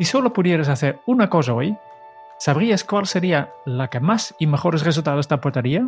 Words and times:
Si 0.00 0.06
solo 0.06 0.32
pudieras 0.32 0.70
hacer 0.70 0.98
una 1.04 1.28
cosa 1.28 1.52
hoy, 1.52 1.76
¿sabrías 2.38 2.84
cuál 2.84 3.04
sería 3.04 3.52
la 3.66 3.88
que 3.88 4.00
más 4.00 4.34
y 4.38 4.46
mejores 4.46 4.82
resultados 4.82 5.28
te 5.28 5.34
aportaría? 5.34 5.86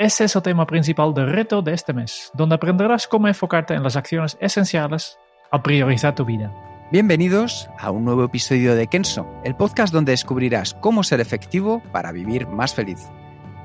Ese 0.00 0.24
es 0.24 0.34
el 0.34 0.42
tema 0.42 0.66
principal 0.66 1.14
del 1.14 1.30
reto 1.30 1.62
de 1.62 1.74
este 1.74 1.92
mes, 1.92 2.32
donde 2.34 2.56
aprenderás 2.56 3.06
cómo 3.06 3.28
enfocarte 3.28 3.74
en 3.74 3.84
las 3.84 3.94
acciones 3.94 4.36
esenciales 4.40 5.16
al 5.52 5.62
priorizar 5.62 6.16
tu 6.16 6.24
vida. 6.24 6.52
Bienvenidos 6.90 7.70
a 7.78 7.92
un 7.92 8.04
nuevo 8.04 8.24
episodio 8.24 8.74
de 8.74 8.88
Kenso, 8.88 9.28
el 9.44 9.54
podcast 9.54 9.94
donde 9.94 10.10
descubrirás 10.10 10.74
cómo 10.74 11.04
ser 11.04 11.20
efectivo 11.20 11.84
para 11.92 12.10
vivir 12.10 12.48
más 12.48 12.74
feliz. 12.74 12.98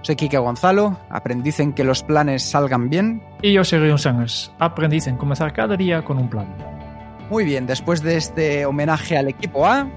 Soy 0.03 0.16
Kike 0.16 0.38
Gonzalo, 0.38 1.00
aprendiz 1.09 1.59
en 1.59 1.73
que 1.73 1.84
los 1.84 2.03
planes 2.03 2.44
salgan 2.44 2.91
bien. 2.91 3.23
Y 3.41 3.53
yo 3.53 3.63
soy 3.63 3.80
Rion 3.80 3.97
Sangers, 3.97 4.53
aprendiz 4.59 5.08
en 5.08 5.17
comenzar 5.17 5.53
cada 5.53 5.75
día 5.75 6.03
con 6.03 6.19
un 6.19 6.30
plan. 6.30 6.78
Muy 7.30 7.45
bien, 7.45 7.67
después 7.67 8.02
de 8.02 8.17
este 8.17 8.66
homenaje 8.66 9.16
al 9.16 9.27
equipo 9.27 9.67
A, 9.67 9.88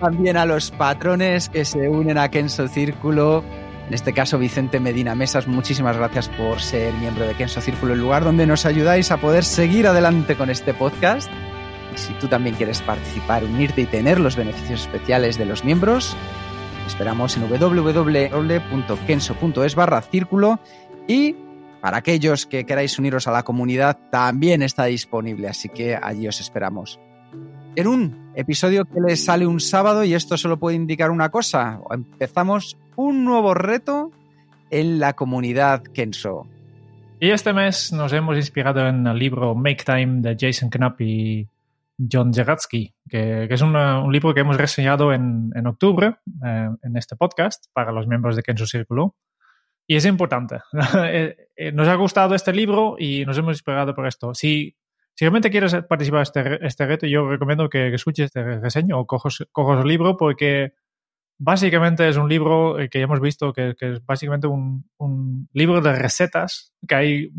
también 0.00 0.36
a 0.36 0.44
los 0.44 0.72
patrones 0.72 1.48
que 1.48 1.64
se 1.64 1.88
unen 1.88 2.18
a 2.18 2.28
Kenso 2.28 2.66
Círculo. 2.66 3.44
En 3.86 3.94
este 3.94 4.12
caso, 4.12 4.36
Vicente 4.38 4.80
Medina 4.80 5.14
Mesas, 5.14 5.46
muchísimas 5.46 5.96
gracias 5.96 6.28
por 6.30 6.60
ser 6.60 6.92
miembro 6.94 7.24
de 7.24 7.34
Kenso 7.34 7.60
Círculo, 7.60 7.94
el 7.94 8.00
lugar 8.00 8.24
donde 8.24 8.46
nos 8.46 8.66
ayudáis 8.66 9.12
a 9.12 9.18
poder 9.18 9.44
seguir 9.44 9.86
adelante 9.86 10.34
con 10.34 10.50
este 10.50 10.74
podcast. 10.74 11.30
Si 11.94 12.12
tú 12.14 12.26
también 12.26 12.56
quieres 12.56 12.82
participar, 12.82 13.44
unirte 13.44 13.82
y 13.82 13.86
tener 13.86 14.18
los 14.18 14.34
beneficios 14.34 14.80
especiales 14.80 15.38
de 15.38 15.44
los 15.44 15.62
miembros, 15.62 16.16
esperamos 16.86 17.36
en 17.36 17.48
www.kenso.es 17.48 18.14
barra 19.76 20.02
círculo 20.02 20.58
y 21.06 21.36
para 21.82 21.96
aquellos 21.96 22.46
que 22.46 22.64
queráis 22.64 22.96
uniros 23.00 23.26
a 23.26 23.32
la 23.32 23.42
comunidad, 23.42 23.98
también 24.12 24.62
está 24.62 24.84
disponible, 24.84 25.48
así 25.48 25.68
que 25.68 25.98
allí 26.00 26.28
os 26.28 26.40
esperamos. 26.40 27.00
En 27.74 27.88
un 27.88 28.32
episodio 28.36 28.84
que 28.84 29.00
les 29.04 29.24
sale 29.24 29.48
un 29.48 29.58
sábado, 29.58 30.04
y 30.04 30.14
esto 30.14 30.36
solo 30.36 30.60
puede 30.60 30.76
indicar 30.76 31.10
una 31.10 31.30
cosa, 31.30 31.80
empezamos 31.90 32.78
un 32.94 33.24
nuevo 33.24 33.52
reto 33.52 34.12
en 34.70 35.00
la 35.00 35.14
comunidad 35.14 35.82
Kenso. 35.82 36.46
Y 37.18 37.30
este 37.30 37.52
mes 37.52 37.92
nos 37.92 38.12
hemos 38.12 38.36
inspirado 38.36 38.86
en 38.86 39.04
el 39.04 39.18
libro 39.18 39.56
Make 39.56 39.82
Time 39.84 40.20
de 40.20 40.36
Jason 40.38 40.70
Knapp 40.70 41.00
y 41.00 41.48
John 42.10 42.32
Jagatsky, 42.32 42.94
que, 43.08 43.48
es 43.50 43.60
un, 43.60 43.72
libro 44.12 44.34
que 44.34 44.40
hemos 44.40 44.56
reseñado 44.56 45.12
en, 45.12 45.52
octubre 45.66 46.14
eh, 46.44 46.68
en 46.80 46.96
este 46.96 47.16
podcast 47.16 47.66
para 47.72 47.90
los 47.90 48.06
miembros 48.06 48.36
de 48.36 48.42
Kenso 48.44 48.66
Círculo. 48.66 49.16
Y 49.92 49.96
es 49.96 50.06
importante. 50.06 50.60
Eh, 51.04 51.36
eh, 51.54 51.70
nos 51.70 51.86
ha 51.86 51.94
gustado 51.96 52.34
este 52.34 52.52
libro 52.52 52.96
y 52.98 53.26
nos 53.26 53.36
hemos 53.36 53.56
inspirado 53.56 53.94
por 53.94 54.06
esto. 54.06 54.32
Si, 54.32 54.74
realmente 55.20 55.50
quieres 55.50 55.74
participar 55.86 56.20
en 56.20 56.22
este, 56.22 56.66
este 56.66 56.86
reto, 56.86 57.06
yo 57.06 57.28
recomiendo 57.28 57.68
que, 57.68 57.92
escuches 57.92 58.26
este 58.26 58.42
reseño 58.58 58.98
o 58.98 59.06
cojas, 59.06 59.44
el 59.82 59.86
libro 59.86 60.16
porque 60.16 60.72
básicamente 61.38 62.08
es 62.08 62.16
un 62.16 62.30
libro 62.30 62.76
que 62.90 62.98
ya 62.98 63.04
hemos 63.04 63.20
visto 63.20 63.52
que, 63.52 63.74
es 63.78 64.06
básicamente 64.06 64.46
un, 64.46 64.88
un, 64.96 65.50
libro 65.52 65.82
de 65.82 65.92
recetas, 65.94 66.72
que 66.88 66.94
hay 66.94 67.30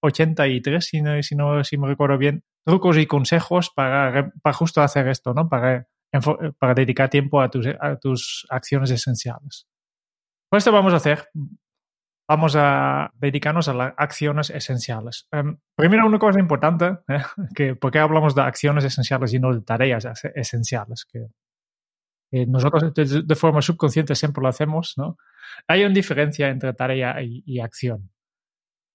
83, 0.00 0.82
si 0.82 1.02
no, 1.02 1.22
si 1.22 1.36
no 1.36 1.62
si 1.62 1.76
me 1.76 1.88
recuerdo 1.88 2.16
bien, 2.16 2.42
trucos 2.64 2.96
y 2.96 3.06
consejos 3.06 3.68
para, 3.68 4.32
para 4.42 4.54
justo 4.54 4.80
hacer 4.80 5.08
esto, 5.08 5.34
¿no? 5.34 5.46
Para, 5.46 5.86
para 6.58 6.72
dedicar 6.72 7.10
tiempo 7.10 7.42
a 7.42 7.50
tus, 7.50 7.66
a 7.66 7.96
tus 7.96 8.46
acciones 8.48 8.90
esenciales. 8.90 9.66
Pues 10.48 10.62
esto 10.62 10.72
vamos 10.72 10.94
a 10.94 10.96
hacer 10.96 11.28
vamos 12.32 12.56
a 12.56 13.12
dedicarnos 13.14 13.68
a 13.68 13.74
las 13.74 13.92
acciones 13.98 14.48
esenciales. 14.48 15.28
Em, 15.32 15.58
primero, 15.76 16.06
una 16.06 16.18
cosa 16.18 16.40
importante, 16.40 16.98
¿eh? 17.08 17.22
que 17.54 17.76
¿por 17.76 17.90
qué 17.90 17.98
hablamos 17.98 18.34
de 18.34 18.40
acciones 18.40 18.84
esenciales 18.84 19.34
y 19.34 19.38
no 19.38 19.52
de 19.52 19.60
tareas 19.60 20.06
esenciales? 20.34 21.04
Que, 21.04 21.26
nosotros 22.46 22.94
de, 22.94 23.34
forma 23.34 23.60
subconsciente 23.60 24.14
siempre 24.14 24.40
lo 24.40 24.48
hacemos, 24.48 24.94
¿no? 24.96 25.18
Hay 25.68 25.84
una 25.84 25.92
diferencia 25.92 26.48
entre 26.48 26.72
tarea 26.72 27.18
y, 27.20 27.60
acción. 27.60 28.10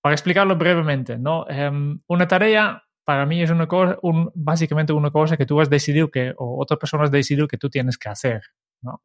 Para 0.02 0.16
explicarlo 0.16 0.56
brevemente, 0.56 1.20
¿no? 1.20 1.47
Em, 1.47 2.00
una 2.08 2.28
tarea 2.28 2.81
para 3.06 3.28
mí 3.28 3.44
es 3.44 3.52
una 3.52 3.68
cosa, 3.68 4.00
básicamente 4.34 4.92
una 4.92 5.12
cosa 5.12 5.38
que 5.38 5.46
tú 5.46 5.62
has 5.62 5.70
decidido 5.70 6.09
que, 6.09 6.34
o 6.36 6.59
otra 6.59 6.78
persona 6.78 7.03
has 7.03 7.12
decidido 7.12 7.47
que 7.47 7.59
tú 7.59 7.70
tienes 7.70 8.00
que 8.00 8.09
hacer, 8.09 8.42
¿no? 8.81 9.03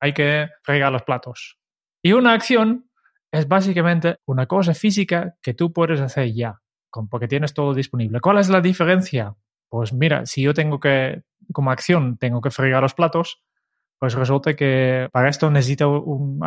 Hay 0.00 0.12
que 0.12 0.48
fregar 0.64 0.90
los 0.90 1.04
platos. 1.04 1.56
Y 2.02 2.12
una 2.12 2.32
acción 2.32 2.89
es 3.32 3.46
básicamente 3.48 4.18
una 4.26 4.46
cosa 4.46 4.74
física 4.74 5.36
que 5.42 5.54
tú 5.54 5.72
puedes 5.72 6.00
hacer 6.00 6.32
ya, 6.32 6.60
porque 7.08 7.28
tienes 7.28 7.54
todo 7.54 7.74
disponible. 7.74 8.20
¿Cuál 8.20 8.38
es 8.38 8.48
la 8.48 8.60
diferencia? 8.60 9.36
Pues 9.68 9.92
mira, 9.92 10.26
si 10.26 10.42
yo 10.42 10.52
tengo 10.52 10.80
que, 10.80 11.22
como 11.52 11.70
acción, 11.70 12.16
tengo 12.18 12.40
que 12.40 12.50
fregar 12.50 12.82
los 12.82 12.94
platos, 12.94 13.42
pues 13.98 14.14
resulta 14.14 14.54
que 14.54 15.08
para 15.12 15.28
esto 15.28 15.50
necesito 15.50 16.04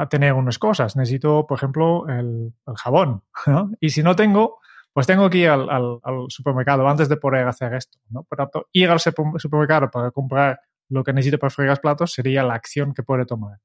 tener 0.10 0.34
unas 0.34 0.60
cosas. 0.60 0.96
Necesito, 0.96 1.46
por 1.48 1.58
ejemplo, 1.58 2.06
el, 2.10 2.54
jabón. 2.76 3.24
Y 3.80 3.90
si 3.90 4.04
no 4.04 4.16
tengo, 4.16 4.58
pues 4.92 5.08
tengo 5.08 5.30
que 5.30 5.38
ir 5.38 5.50
al, 5.50 6.00
supermercado 6.30 6.88
antes 6.88 7.08
de 7.08 7.18
poder 7.18 7.48
hacer 7.48 7.74
esto. 7.76 8.00
¿no? 8.10 8.24
Por 8.24 8.38
tanto, 8.38 8.68
ir 8.74 8.90
al 8.90 9.00
supermercado 9.00 9.90
para 9.90 10.12
comprar 10.12 10.60
lo 10.90 11.04
que 11.04 11.14
necesito 11.14 11.40
para 11.40 11.50
fregar 11.50 11.72
los 11.72 11.80
platos 11.80 12.12
sería 12.12 12.44
la 12.44 12.56
acción 12.56 12.94
que 12.94 13.04
puede 13.04 13.26
tomar 13.26 13.60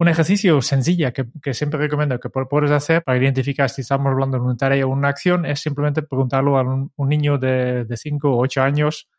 un 0.00 0.08
ejercicio 0.08 0.62
sencillo 0.62 1.12
que, 1.12 1.54
siempre 1.54 1.78
recomiendo 1.78 2.18
que 2.18 2.30
puedes 2.30 2.70
hacer 2.70 3.04
para 3.04 3.18
identificar 3.18 3.68
si 3.68 3.82
estamos 3.82 4.06
hablando 4.06 4.38
de 4.38 4.44
una 4.44 4.56
tarea 4.56 4.86
o 4.86 4.88
una 4.88 5.08
acción 5.08 5.44
es 5.44 5.60
simplemente 5.60 6.02
preguntarlo 6.02 6.56
a 6.56 6.62
un, 6.62 6.90
niño 7.08 7.36
de 7.36 7.86
5 7.94 8.30
o 8.30 8.40
8 8.40 8.62
años 8.62 9.10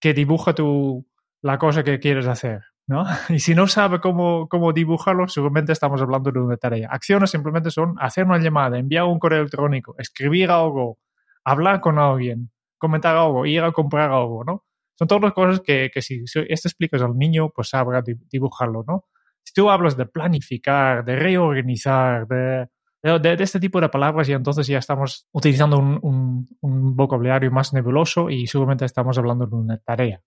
que 0.00 0.14
dibuja 0.14 0.52
tu, 0.52 1.06
la 1.42 1.58
cosa 1.58 1.84
que 1.84 2.00
quieres 2.00 2.26
hacer. 2.26 2.62
¿no? 2.88 3.04
Y 3.28 3.38
si 3.38 3.54
no 3.54 3.68
sabe 3.68 4.00
cómo, 4.00 4.48
cómo 4.48 4.72
dibujarlo, 4.72 5.28
seguramente 5.28 5.72
estamos 5.72 6.02
hablando 6.02 6.32
de 6.32 6.40
una 6.40 6.56
tarea. 6.56 6.88
Acciones 6.90 7.30
simplemente 7.30 7.70
son 7.70 7.94
hacer 8.00 8.24
una 8.24 8.38
llamada, 8.38 8.78
enviar 8.78 9.04
un 9.04 9.20
correo 9.20 9.40
electrónico, 9.40 9.94
escribir 9.96 10.50
algo, 10.50 10.98
hablar 11.44 11.80
con 11.80 12.00
alguien, 12.00 12.50
comentar 12.78 13.16
algo, 13.16 13.46
ir 13.46 13.62
a 13.62 13.70
comprar 13.70 14.10
algo, 14.10 14.42
¿no? 14.44 14.64
Son 14.98 15.06
todas 15.06 15.22
las 15.22 15.34
cosas 15.34 15.60
que, 15.60 15.88
que 15.92 16.02
si 16.02 16.24
esto 16.24 16.68
explicas 16.68 17.00
al 17.02 17.16
niño, 17.16 17.50
pues 17.50 17.68
sabrá 17.68 18.02
dibujarlo, 18.02 18.82
¿no? 18.86 19.04
Si 19.46 19.52
tú 19.54 19.70
hablas 19.70 19.96
de 19.96 20.06
planificar, 20.06 21.04
de 21.04 21.14
reorganizar, 21.14 22.26
de, 22.26 22.68
de, 23.00 23.36
este 23.38 23.60
tipo 23.60 23.80
de 23.80 23.88
palabras, 23.88 24.28
y 24.28 24.32
entonces 24.32 24.66
ya 24.66 24.78
estamos 24.78 25.28
utilizando 25.30 25.78
un, 25.78 26.48
un, 26.60 26.96
vocabulario 26.96 27.50
más 27.52 27.72
nebuloso 27.72 28.28
y 28.28 28.48
seguramente 28.48 28.84
estamos 28.84 29.16
hablando 29.18 29.46
de 29.46 29.54
una 29.54 29.78
tarea. 29.78 30.20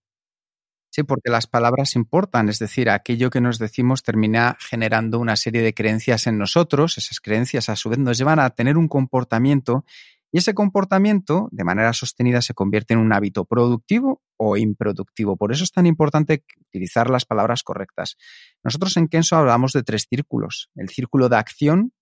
Sí, 0.89 1.03
porque 1.03 1.29
las 1.29 1.47
palabras 1.47 1.95
importan, 1.97 2.47
es 2.47 2.59
decir, 2.59 2.89
aquello 2.89 3.29
que 3.29 3.41
nos 3.41 3.59
decimos 3.59 4.03
termina 4.03 4.57
generando 4.59 5.19
una 5.19 5.35
serie 5.35 5.61
de 5.61 5.73
creencias 5.73 6.25
en 6.25 6.37
nosotros, 6.37 6.97
esas 6.97 7.19
creencias 7.19 7.67
a 7.67 7.75
su 7.75 7.89
vez 7.89 7.99
nos 7.99 8.17
llevan 8.17 8.39
a 8.39 8.49
tener 8.51 8.77
un 8.77 8.87
comportamiento 8.87 9.85
y 10.31 10.37
ese 10.37 10.53
comportamiento, 10.53 11.49
de 11.51 11.63
manera 11.63 11.91
sostenida, 11.93 12.41
se 12.41 12.53
convierte 12.53 12.93
en 12.93 12.99
un 12.99 13.11
hábito 13.13 13.45
productivo 13.45 14.21
o 14.37 14.57
improductivo. 14.57 15.37
Por 15.37 15.51
eso 15.51 15.63
es 15.63 15.71
tan 15.71 15.87
importante 15.87 16.43
utilizar 16.67 17.09
las 17.09 17.25
palabras 17.25 17.63
correctas. 17.63 18.15
Nosotros 18.63 18.95
en 18.97 19.07
Kenso 19.07 19.37
hablamos 19.37 19.73
de 19.73 19.81
tres 19.81 20.05
círculos. 20.07 20.69
El 20.75 20.89
círculo 20.89 21.29
de 21.29 21.37
acción, 21.37 21.93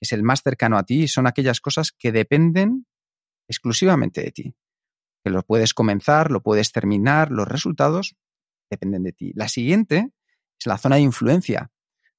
es 0.00 0.12
el 0.12 0.22
más 0.22 0.42
cercano 0.42 0.78
a 0.78 0.84
ti, 0.84 1.02
y 1.02 1.08
son 1.08 1.26
aquellas 1.26 1.60
cosas 1.60 1.90
que 1.90 2.12
dependen 2.12 2.86
exclusivamente 3.48 4.22
de 4.22 4.30
ti. 4.30 4.54
Que 5.24 5.30
lo 5.30 5.42
puedes 5.42 5.74
comenzar, 5.74 6.30
lo 6.30 6.42
puedes 6.42 6.70
terminar, 6.70 7.30
los 7.32 7.48
resultados 7.48 8.14
dependen 8.70 9.02
de 9.02 9.12
ti. 9.12 9.32
La 9.34 9.48
siguiente 9.48 10.10
es 10.58 10.66
la 10.66 10.78
zona 10.78 10.96
de 10.96 11.02
influencia, 11.02 11.72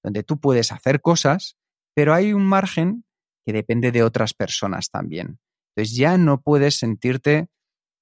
donde 0.03 0.23
tú 0.23 0.39
puedes 0.39 0.71
hacer 0.73 0.99
cosas, 0.99 1.57
pero 1.93 2.13
hay 2.13 2.33
un 2.33 2.45
margen 2.45 3.05
que 3.45 3.53
depende 3.53 3.91
de 3.91 4.03
otras 4.03 4.33
personas 4.33 4.89
también. 4.89 5.39
Entonces 5.75 5.97
ya 5.97 6.17
no 6.17 6.41
puedes 6.41 6.77
sentirte 6.77 7.47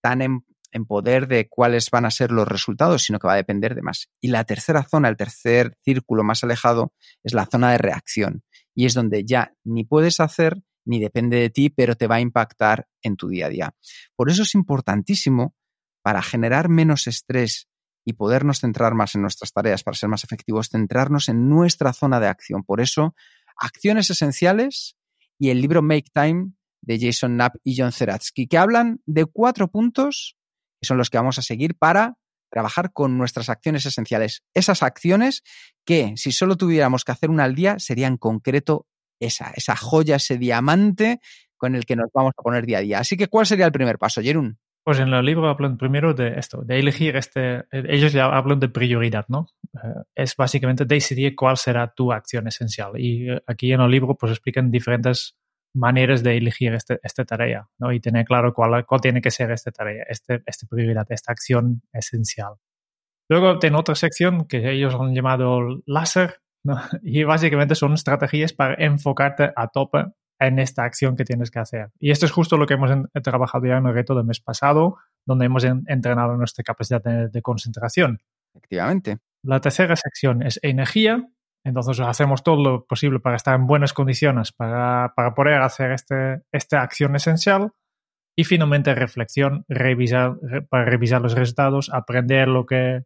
tan 0.01 0.21
en, 0.21 0.43
poder 0.87 1.27
de 1.27 1.47
cuáles 1.49 1.91
van 1.91 2.05
a 2.05 2.11
ser 2.11 2.31
los 2.31 2.47
resultados, 2.47 3.03
sino 3.03 3.19
que 3.19 3.27
va 3.27 3.33
a 3.33 3.37
depender 3.37 3.75
de 3.75 3.83
más. 3.83 4.09
Y 4.19 4.29
la 4.29 4.43
tercera 4.43 4.83
zona, 4.83 5.07
el 5.07 5.17
tercer 5.17 5.77
círculo 5.83 6.23
más 6.23 6.43
alejado, 6.43 6.93
es 7.23 7.33
la 7.33 7.45
zona 7.45 7.71
de 7.71 7.77
reacción. 7.77 8.43
y 8.75 8.87
es 8.87 8.95
donde 8.95 9.23
ya 9.23 9.53
ni 9.63 9.83
puedes 9.83 10.19
hacer 10.19 10.63
ni 10.83 10.99
depende 10.99 11.37
de 11.37 11.51
ti, 11.51 11.69
pero 11.69 11.95
te 11.95 12.07
va 12.07 12.15
a 12.15 12.21
impactar 12.21 12.87
en 13.03 13.15
tu 13.15 13.29
día 13.29 13.45
a 13.45 13.49
día. 13.49 13.75
Por 14.15 14.31
eso 14.31 14.41
es 14.43 14.55
importantísimo 14.55 15.55
para 16.01 16.23
generar 16.23 16.69
menos 16.69 17.05
estrés 17.05 17.69
y 18.03 18.13
podernos 18.13 18.59
centrar 18.59 18.95
más 18.95 19.15
en 19.15 19.21
nuestras 19.21 19.53
tareas, 19.53 19.83
para 19.83 19.95
ser 19.95 20.09
más 20.09 20.23
efectivos, 20.23 20.69
centrarnos 20.69 21.29
en 21.29 21.47
nuestra 21.49 21.93
zona 21.93 22.19
de 22.19 22.27
acción. 22.27 22.63
Por 22.63 22.81
eso, 22.81 23.15
acciones 23.55 24.09
esenciales 24.09 24.97
y 25.39 25.51
el 25.51 25.61
libro 25.61 25.81
Make 25.81 26.09
Time 26.13 26.53
de 26.85 26.99
Jason 26.99 27.33
Knapp 27.33 27.55
y 27.63 27.75
John 27.77 27.91
Zeratsky, 27.91 28.47
que 28.47 28.57
hablan 28.57 29.01
de 29.05 29.25
cuatro 29.25 29.69
puntos 29.69 30.37
que 30.83 30.87
son 30.87 30.97
los 30.97 31.09
que 31.09 31.17
vamos 31.17 31.39
a 31.39 31.41
seguir 31.41 31.75
para 31.77 32.17
trabajar 32.51 32.91
con 32.91 33.17
nuestras 33.17 33.49
acciones 33.49 33.85
esenciales. 33.85 34.43
Esas 34.53 34.83
acciones 34.83 35.43
que, 35.85 36.13
si 36.17 36.31
solo 36.31 36.57
tuviéramos 36.57 37.03
que 37.03 37.13
hacer 37.13 37.29
una 37.29 37.45
al 37.45 37.55
día, 37.55 37.79
sería 37.79 38.07
en 38.07 38.17
concreto 38.17 38.85
esa, 39.19 39.51
esa 39.55 39.75
joya, 39.75 40.17
ese 40.17 40.37
diamante 40.37 41.19
con 41.57 41.75
el 41.75 41.85
que 41.85 41.95
nos 41.95 42.09
vamos 42.13 42.33
a 42.37 42.41
poner 42.41 42.65
día 42.65 42.79
a 42.79 42.81
día. 42.81 42.99
Así 42.99 43.15
que, 43.15 43.27
¿cuál 43.27 43.45
sería 43.45 43.65
el 43.65 43.71
primer 43.71 43.97
paso, 43.97 44.21
Jerún? 44.21 44.59
Pues 44.83 44.99
en 44.99 45.13
el 45.13 45.25
libro 45.25 45.47
hablan 45.47 45.77
primero 45.77 46.13
de 46.13 46.37
esto, 46.37 46.61
de 46.61 46.77
elegir 46.77 47.15
este, 47.15 47.63
ellos 47.71 48.11
ya 48.11 48.25
hablan 48.25 48.59
de 48.59 48.67
prioridad, 48.67 49.25
¿no? 49.29 49.47
Eh, 49.75 50.03
es 50.13 50.35
básicamente 50.35 50.83
decidir 50.83 51.35
cuál 51.35 51.55
será 51.55 51.93
tu 51.93 52.11
acción 52.11 52.49
esencial. 52.49 52.91
Y 52.99 53.29
eh, 53.29 53.41
aquí 53.47 53.71
en 53.71 53.79
el 53.79 53.89
libro 53.89 54.15
pues 54.15 54.33
explican 54.33 54.69
diferentes 54.69 55.37
maneras 55.73 56.23
de 56.23 56.37
elegir 56.37 56.73
este, 56.73 56.99
esta 57.03 57.25
tarea, 57.25 57.67
¿no? 57.79 57.91
Y 57.91 57.99
tener 57.99 58.25
claro 58.25 58.53
cuál, 58.53 58.85
cuál 58.85 59.01
tiene 59.01 59.21
que 59.21 59.31
ser 59.31 59.51
esta 59.51 59.71
tarea, 59.71 60.03
este, 60.07 60.43
esta 60.45 60.67
prioridad, 60.67 61.05
esta 61.09 61.31
acción 61.31 61.81
esencial. 61.91 62.55
Luego 63.29 63.59
tiene 63.59 63.77
otra 63.77 63.95
sección 63.95 64.45
que 64.45 64.71
ellos 64.71 64.95
han 64.95 65.13
llamado 65.13 65.81
láser, 65.85 66.41
¿no? 66.63 66.75
Y 67.03 67.23
básicamente 67.23 67.75
son 67.75 67.93
estrategias 67.93 68.53
para 68.53 68.75
enfocarte 68.83 69.51
a 69.55 69.67
tope 69.67 70.05
en 70.39 70.59
esta 70.59 70.83
acción 70.83 71.15
que 71.15 71.25
tienes 71.25 71.51
que 71.51 71.59
hacer. 71.59 71.91
Y 71.99 72.11
esto 72.11 72.25
es 72.25 72.31
justo 72.31 72.57
lo 72.57 72.65
que 72.65 72.75
hemos 72.75 72.91
trabajado 73.23 73.65
ya 73.65 73.77
en 73.77 73.85
el 73.85 73.93
reto 73.93 74.15
del 74.15 74.25
mes 74.25 74.39
pasado, 74.39 74.97
donde 75.25 75.45
hemos 75.45 75.63
entrenado 75.63 76.35
nuestra 76.35 76.63
capacidad 76.63 77.01
de, 77.01 77.41
concentración. 77.41 78.19
Efectivamente. 78.53 79.19
La 79.43 79.61
tercera 79.61 79.95
sección 79.95 80.41
es 80.41 80.59
energía. 80.61 81.27
Entonces 81.63 81.99
hacemos 82.01 82.43
todo 82.43 82.61
lo 82.61 82.85
posible 82.85 83.19
para 83.19 83.37
estar 83.37 83.55
en 83.55 83.67
buenas 83.67 83.93
condiciones 83.93 84.51
para, 84.51 85.13
poder 85.35 85.61
hacer 85.61 85.91
este, 85.91 86.41
esta 86.51 86.81
acción 86.81 87.15
esencial. 87.15 87.71
Y 88.35 88.45
finalmente 88.45 88.95
reflexión, 88.95 89.63
revisar, 89.67 90.37
para 90.67 90.85
revisar 90.85 91.21
los 91.21 91.35
resultados, 91.35 91.91
aprender 91.93 92.47
lo 92.47 92.65
que 92.65 93.03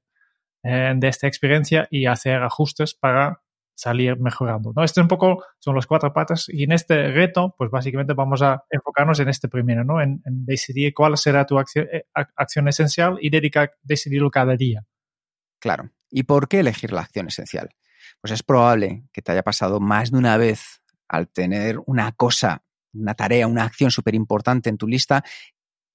eh, 0.64 0.94
de 0.96 1.08
esta 1.08 1.28
experiencia 1.28 1.88
y 1.92 2.06
hacer 2.06 2.42
ajustes 2.42 2.94
para 2.94 3.42
salir 3.78 4.18
mejorando. 4.20 4.74
¿no? 4.76 4.84
Este 4.84 5.02
un 5.02 5.08
poco 5.08 5.44
son 5.60 5.76
las 5.76 5.86
cuatro 5.86 6.12
patas 6.12 6.50
y 6.50 6.64
en 6.64 6.72
este 6.72 7.12
reto, 7.12 7.54
pues 7.58 7.70
básicamente 7.70 8.14
vamos 8.14 8.42
a 8.42 8.64
enfocarnos 8.70 9.20
en 9.20 9.30
este 9.30 9.48
primero, 9.48 9.84
¿no? 9.84 10.02
En, 10.02 10.22
decidir 10.26 10.94
cuál 10.94 11.16
será 11.18 11.46
tu 11.46 11.60
acción, 11.60 11.88
eh, 11.92 12.06
acción 12.14 12.68
esencial 12.68 13.18
y 13.22 13.30
dedicar, 13.30 13.76
decidirlo 13.84 14.32
cada 14.32 14.56
día. 14.56 14.84
Claro. 15.60 15.92
¿Y 16.10 16.24
por 16.24 16.48
qué 16.48 16.62
elegir 16.62 16.92
la 16.92 17.02
acción 17.02 17.28
esencial? 17.28 17.70
Pues 18.22 18.32
es 18.32 18.44
probable 18.44 19.04
que 19.12 19.22
te 19.22 19.32
haya 19.32 19.44
pasado 19.44 19.80
más 19.80 20.12
de 20.12 20.18
una 20.18 20.38
vez 20.38 20.82
al 21.08 21.30
tener 21.30 21.80
una 21.86 22.12
cosa, 22.12 22.64
una 22.94 23.14
tarea, 23.14 23.48
una 23.48 23.64
acción 23.64 23.92
súper 23.92 24.16
importante 24.16 24.70
en 24.70 24.78
tu 24.78 24.88
lista 24.88 25.24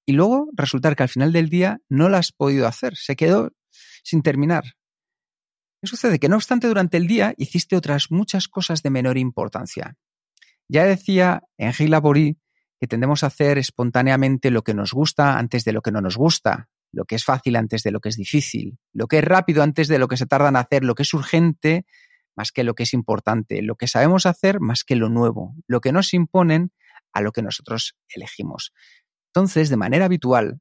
y 0.06 0.12
luego 0.12 0.48
resultar 0.54 0.96
que 0.96 1.02
al 1.02 1.08
final 1.08 1.32
del 1.32 1.48
día 1.48 1.80
no 1.88 2.08
la 2.08 2.19
has 2.19 2.32
podido 2.32 2.66
hacer, 2.66 2.96
se 2.96 3.16
quedó 3.16 3.52
sin 4.02 4.22
terminar. 4.22 4.64
¿Qué 5.80 5.88
sucede? 5.88 6.19
Que 6.19 6.28
no 6.28 6.36
obstante 6.36 6.69
durante 6.69 6.96
el 6.96 7.06
día 7.06 7.34
hiciste 7.36 7.76
otras 7.76 8.10
muchas 8.10 8.48
cosas 8.48 8.82
de 8.82 8.90
menor 8.90 9.19
importancia. 9.19 9.96
Ya 10.69 10.84
decía 10.84 11.42
en 11.58 11.72
Gil 11.72 11.94
que 12.80 12.86
tendemos 12.88 13.22
a 13.22 13.28
hacer 13.28 13.58
espontáneamente 13.58 14.50
lo 14.50 14.62
que 14.62 14.74
nos 14.74 14.92
gusta 14.92 15.38
antes 15.38 15.64
de 15.64 15.72
lo 15.72 15.82
que 15.82 15.92
no 15.92 16.00
nos 16.00 16.16
gusta, 16.16 16.69
lo 16.92 17.04
que 17.04 17.14
es 17.14 17.24
fácil 17.24 17.56
antes 17.56 17.82
de 17.82 17.90
lo 17.90 18.00
que 18.00 18.08
es 18.08 18.16
difícil, 18.16 18.78
lo 18.92 19.06
que 19.06 19.19
es 19.19 19.24
rápido 19.24 19.62
antes 19.62 19.88
de 19.88 19.98
lo 19.98 20.08
que 20.08 20.16
se 20.16 20.26
tarda 20.26 20.48
en 20.48 20.56
hacer, 20.56 20.84
lo 20.84 20.94
que 20.94 21.02
es 21.02 21.14
urgente 21.14 21.84
más 22.37 22.52
que 22.52 22.64
lo 22.64 22.75
que 22.75 22.84
es 22.84 22.94
importante, 22.94 23.62
lo 23.62 23.76
que 23.76 23.88
sabemos 23.88 24.26
hacer 24.26 24.61
más 24.61 24.84
que 24.84 24.96
lo 24.96 25.08
nuevo, 25.08 25.55
lo 25.67 25.81
que 25.81 25.93
nos 25.93 26.14
imponen 26.14 26.73
a 27.12 27.20
lo 27.20 27.32
que 27.32 27.43
nosotros 27.43 27.96
elegimos. 28.08 28.73
Entonces, 29.29 29.69
de 29.69 29.76
manera 29.76 30.06
habitual, 30.06 30.61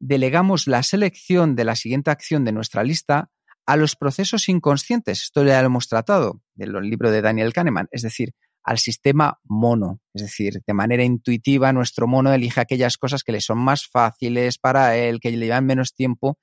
delegamos 0.00 0.66
la 0.66 0.82
selección 0.82 1.56
de 1.56 1.64
la 1.64 1.76
siguiente 1.76 2.10
acción 2.10 2.44
de 2.44 2.52
nuestra 2.52 2.84
lista 2.84 3.30
a 3.66 3.76
los 3.76 3.96
procesos 3.96 4.48
inconscientes. 4.48 5.24
Esto 5.24 5.44
ya 5.44 5.60
lo 5.60 5.66
hemos 5.66 5.88
tratado 5.88 6.40
del 6.54 6.72
libro 6.72 7.10
de 7.10 7.20
Daniel 7.20 7.52
Kahneman, 7.52 7.88
es 7.90 8.02
decir, 8.02 8.32
al 8.62 8.78
sistema 8.78 9.38
mono. 9.44 10.00
Es 10.14 10.22
decir, 10.22 10.62
de 10.66 10.74
manera 10.74 11.02
intuitiva, 11.04 11.72
nuestro 11.72 12.06
mono 12.06 12.32
elige 12.32 12.60
aquellas 12.60 12.96
cosas 12.96 13.22
que 13.24 13.32
le 13.32 13.40
son 13.40 13.58
más 13.58 13.86
fáciles 13.86 14.58
para 14.58 14.96
él, 14.96 15.20
que 15.20 15.30
le 15.30 15.46
llevan 15.46 15.66
menos 15.66 15.94
tiempo, 15.94 16.38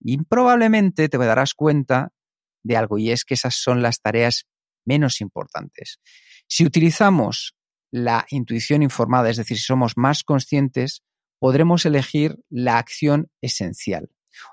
y 0.00 0.18
probablemente 0.24 1.08
te 1.08 1.18
darás 1.18 1.54
cuenta 1.54 2.12
de 2.62 2.76
algo, 2.76 2.98
y 2.98 3.10
es 3.10 3.24
que 3.24 3.34
esas 3.34 3.54
son 3.54 3.82
las 3.82 4.00
tareas 4.00 4.46
menos 4.84 5.20
importantes. 5.20 6.00
Si 6.46 6.64
utilizamos 6.64 7.54
la 7.90 8.26
intuición 8.30 8.82
informada, 8.82 9.30
es 9.30 9.36
decir, 9.36 9.58
si 9.58 9.64
somos 9.64 9.96
más 9.96 10.24
conscientes, 10.24 11.02
podremos 11.38 11.84
elegir 11.86 12.38
la 12.48 12.78
acción 12.78 13.30
esencial. 13.40 14.10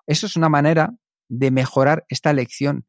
Eso 0.07 0.25
es 0.25 0.35
una 0.35 0.49
manera 0.49 0.95
de 1.29 1.51
mejorar 1.51 2.05
esta 2.09 2.33
lección 2.33 2.85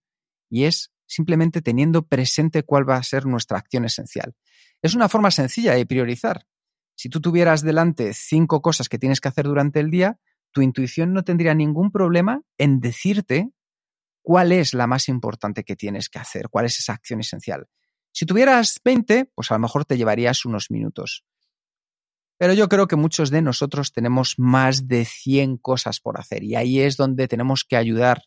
y 0.48 0.64
es 0.64 0.92
simplemente 1.06 1.60
teniendo 1.60 2.06
presente 2.06 2.62
cuál 2.62 2.88
va 2.88 2.96
a 2.96 3.02
ser 3.02 3.26
nuestra 3.26 3.58
acción 3.58 3.84
esencial. 3.84 4.34
Es 4.82 4.94
una 4.94 5.08
forma 5.08 5.30
sencilla 5.30 5.74
de 5.74 5.86
priorizar. 5.86 6.46
Si 6.96 7.08
tú 7.08 7.20
tuvieras 7.20 7.62
delante 7.62 8.12
cinco 8.14 8.62
cosas 8.62 8.88
que 8.88 8.98
tienes 8.98 9.20
que 9.20 9.28
hacer 9.28 9.46
durante 9.46 9.80
el 9.80 9.90
día, 9.90 10.18
tu 10.52 10.62
intuición 10.62 11.12
no 11.12 11.22
tendría 11.22 11.54
ningún 11.54 11.92
problema 11.92 12.42
en 12.58 12.80
decirte 12.80 13.50
cuál 14.30 14.52
es 14.52 14.74
la 14.74 14.86
más 14.86 15.08
importante 15.08 15.64
que 15.64 15.74
tienes 15.74 16.08
que 16.08 16.20
hacer, 16.20 16.50
cuál 16.50 16.64
es 16.64 16.78
esa 16.78 16.92
acción 16.92 17.18
esencial. 17.18 17.66
Si 18.12 18.26
tuvieras 18.26 18.80
20, 18.84 19.32
pues 19.34 19.50
a 19.50 19.54
lo 19.54 19.58
mejor 19.58 19.84
te 19.84 19.96
llevarías 19.96 20.44
unos 20.44 20.70
minutos. 20.70 21.24
Pero 22.38 22.52
yo 22.52 22.68
creo 22.68 22.86
que 22.86 22.94
muchos 22.94 23.30
de 23.30 23.42
nosotros 23.42 23.90
tenemos 23.90 24.38
más 24.38 24.86
de 24.86 25.04
100 25.04 25.56
cosas 25.56 25.98
por 25.98 26.20
hacer 26.20 26.44
y 26.44 26.54
ahí 26.54 26.78
es 26.78 26.96
donde 26.96 27.26
tenemos 27.26 27.64
que 27.64 27.76
ayudar 27.76 28.22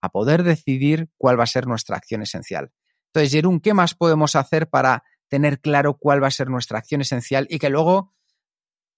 a 0.00 0.10
poder 0.10 0.44
decidir 0.44 1.10
cuál 1.18 1.40
va 1.40 1.42
a 1.42 1.48
ser 1.48 1.66
nuestra 1.66 1.96
acción 1.96 2.22
esencial. 2.22 2.70
Entonces, 3.08 3.32
Jerún, 3.32 3.58
¿qué 3.58 3.74
más 3.74 3.96
podemos 3.96 4.36
hacer 4.36 4.70
para 4.70 5.02
tener 5.26 5.60
claro 5.60 5.94
cuál 5.94 6.22
va 6.22 6.28
a 6.28 6.30
ser 6.30 6.50
nuestra 6.50 6.78
acción 6.78 7.00
esencial 7.00 7.48
y 7.50 7.58
que 7.58 7.68
luego, 7.68 8.14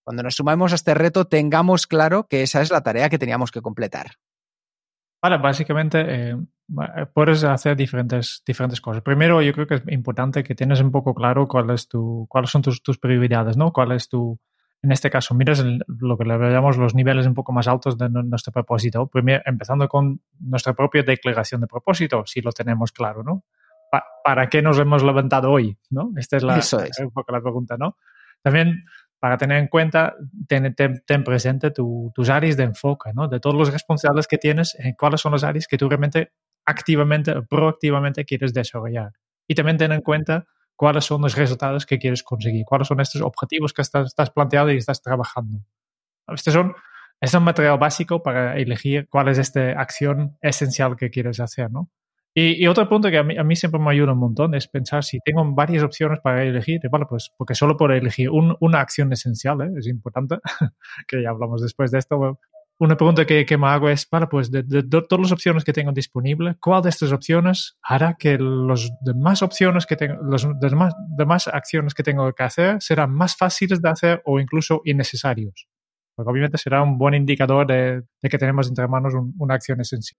cuando 0.02 0.22
nos 0.22 0.34
sumamos 0.34 0.72
a 0.72 0.74
este 0.74 0.92
reto, 0.92 1.26
tengamos 1.26 1.86
claro 1.86 2.26
que 2.28 2.42
esa 2.42 2.60
es 2.60 2.70
la 2.70 2.82
tarea 2.82 3.08
que 3.08 3.18
teníamos 3.18 3.50
que 3.50 3.62
completar? 3.62 4.18
Vale, 5.24 5.38
básicamente 5.38 6.04
eh, 6.06 6.36
puedes 7.14 7.44
hacer 7.44 7.74
diferentes, 7.74 8.42
diferentes 8.46 8.78
cosas. 8.78 9.02
Primero, 9.02 9.40
yo 9.40 9.54
creo 9.54 9.66
que 9.66 9.76
es 9.76 9.82
importante 9.88 10.44
que 10.44 10.54
tienes 10.54 10.82
un 10.82 10.90
poco 10.90 11.14
claro 11.14 11.48
cuál 11.48 11.70
es 11.70 11.88
tu, 11.88 12.26
cuáles 12.28 12.50
son 12.50 12.60
tus, 12.60 12.82
tus 12.82 12.98
prioridades, 12.98 13.56
¿no? 13.56 13.72
Cuál 13.72 13.92
es 13.92 14.10
tu, 14.10 14.38
en 14.82 14.92
este 14.92 15.08
caso, 15.08 15.34
miras 15.34 15.64
lo 15.64 16.18
que 16.18 16.24
le 16.24 16.36
llamamos 16.36 16.76
los 16.76 16.94
niveles 16.94 17.26
un 17.26 17.32
poco 17.32 17.54
más 17.54 17.66
altos 17.68 17.96
de 17.96 18.10
nuestro 18.10 18.52
propósito. 18.52 19.06
Primero, 19.06 19.42
empezando 19.46 19.88
con 19.88 20.20
nuestra 20.40 20.74
propia 20.74 21.02
declaración 21.02 21.62
de 21.62 21.68
propósito, 21.68 22.24
si 22.26 22.42
lo 22.42 22.52
tenemos 22.52 22.92
claro, 22.92 23.22
¿no? 23.22 23.44
¿Para 24.22 24.50
qué 24.50 24.60
nos 24.60 24.78
hemos 24.78 25.02
levantado 25.02 25.50
hoy? 25.50 25.78
¿no? 25.88 26.12
Esta 26.18 26.36
es, 26.36 26.42
la, 26.42 26.60
un 27.02 27.12
poco 27.12 27.32
la 27.32 27.40
pregunta, 27.40 27.78
¿no? 27.78 27.96
También 28.42 28.84
para 29.24 29.38
tener 29.38 29.56
en 29.56 29.68
cuenta, 29.68 30.16
ten, 30.46 30.74
ten, 30.74 31.24
presente 31.24 31.70
tus 31.70 32.28
áreas 32.28 32.58
de 32.58 32.64
enfoque, 32.64 33.10
¿no? 33.14 33.26
De 33.26 33.40
todos 33.40 33.56
los 33.56 33.72
responsables 33.72 34.26
que 34.26 34.36
tienes, 34.36 34.74
eh, 34.78 34.94
cuáles 34.98 35.22
son 35.22 35.32
las 35.32 35.44
áreas 35.44 35.66
que 35.66 35.78
tú 35.78 35.88
realmente 35.88 36.34
activamente, 36.66 37.32
proactivamente 37.48 38.26
quieres 38.26 38.52
desarrollar. 38.52 39.12
Y 39.48 39.54
también 39.54 39.78
ten 39.78 39.92
en 39.92 40.02
cuenta 40.02 40.44
cuáles 40.76 41.06
son 41.06 41.22
los 41.22 41.34
resultados 41.36 41.86
que 41.86 41.98
quieres 41.98 42.22
conseguir, 42.22 42.66
cuáles 42.66 42.86
son 42.86 43.00
estos 43.00 43.22
objetivos 43.22 43.72
que 43.72 43.80
estás, 43.80 44.08
estás 44.08 44.28
planteando 44.28 44.70
y 44.74 44.76
estás 44.76 45.00
trabajando. 45.00 45.64
Este, 46.28 46.50
son, 46.50 46.74
es 47.18 47.32
un 47.32 47.44
material 47.44 47.78
básico 47.78 48.22
para 48.22 48.58
elegir 48.58 49.08
cuál 49.08 49.28
es 49.28 49.38
esta 49.38 49.70
acción 49.80 50.36
esencial 50.42 50.96
que 50.96 51.08
quieres 51.08 51.40
hacer, 51.40 51.70
¿no? 51.70 51.90
Y, 52.36 52.66
otro 52.66 52.88
punto 52.88 53.10
que 53.10 53.18
a 53.18 53.22
mí, 53.22 53.54
siempre 53.54 53.80
me 53.80 53.92
ayuda 53.92 54.12
un 54.12 54.18
montón 54.18 54.56
es 54.56 54.66
pensar 54.66 55.04
si 55.04 55.20
tengo 55.24 55.44
varias 55.54 55.84
opciones 55.84 56.18
para 56.18 56.42
elegir, 56.42 56.80
vale, 56.90 57.06
pues 57.08 57.30
porque 57.36 57.54
solo 57.54 57.76
por 57.76 57.92
elegir 57.92 58.28
una 58.30 58.80
acción 58.80 59.12
esencial 59.12 59.60
¿eh? 59.60 59.70
es 59.78 59.86
importante, 59.86 60.38
que 61.08 61.22
ya 61.22 61.30
hablamos 61.30 61.62
después 61.62 61.92
de 61.92 61.98
esto. 61.98 62.38
Una 62.80 62.96
pregunta 62.96 63.24
que, 63.24 63.46
que 63.46 63.56
me 63.56 63.68
hago 63.68 63.88
es, 63.88 64.08
vale, 64.10 64.26
pues 64.26 64.50
de, 64.50 64.64
todas 64.82 65.20
las 65.20 65.30
opciones 65.30 65.62
que 65.62 65.72
tengo 65.72 65.92
disponibles, 65.92 66.56
¿cuál 66.60 66.82
de 66.82 66.88
estas 66.88 67.12
opciones 67.12 67.78
hará 67.84 68.16
que 68.18 68.36
las 68.36 68.90
demás 69.02 69.42
opciones 69.42 69.86
que 69.86 69.94
tengo, 69.94 70.20
las 70.28 70.44
demás, 70.60 70.92
demás 71.16 71.46
acciones 71.46 71.94
que 71.94 72.02
tengo 72.02 72.32
que 72.32 72.42
hacer 72.42 72.82
serán 72.82 73.12
más 73.12 73.36
fáciles 73.36 73.80
de 73.80 73.88
hacer 73.88 74.22
o 74.24 74.40
incluso 74.40 74.80
innecesarios? 74.84 75.68
Porque 76.16 76.30
obviamente 76.32 76.58
será 76.58 76.82
un 76.82 76.98
buen 76.98 77.14
indicador 77.14 77.64
de, 77.64 78.02
que 78.28 78.38
tenemos 78.38 78.68
entre 78.68 78.88
manos 78.88 79.14
una 79.38 79.54
acción 79.54 79.80
esencial. 79.80 80.18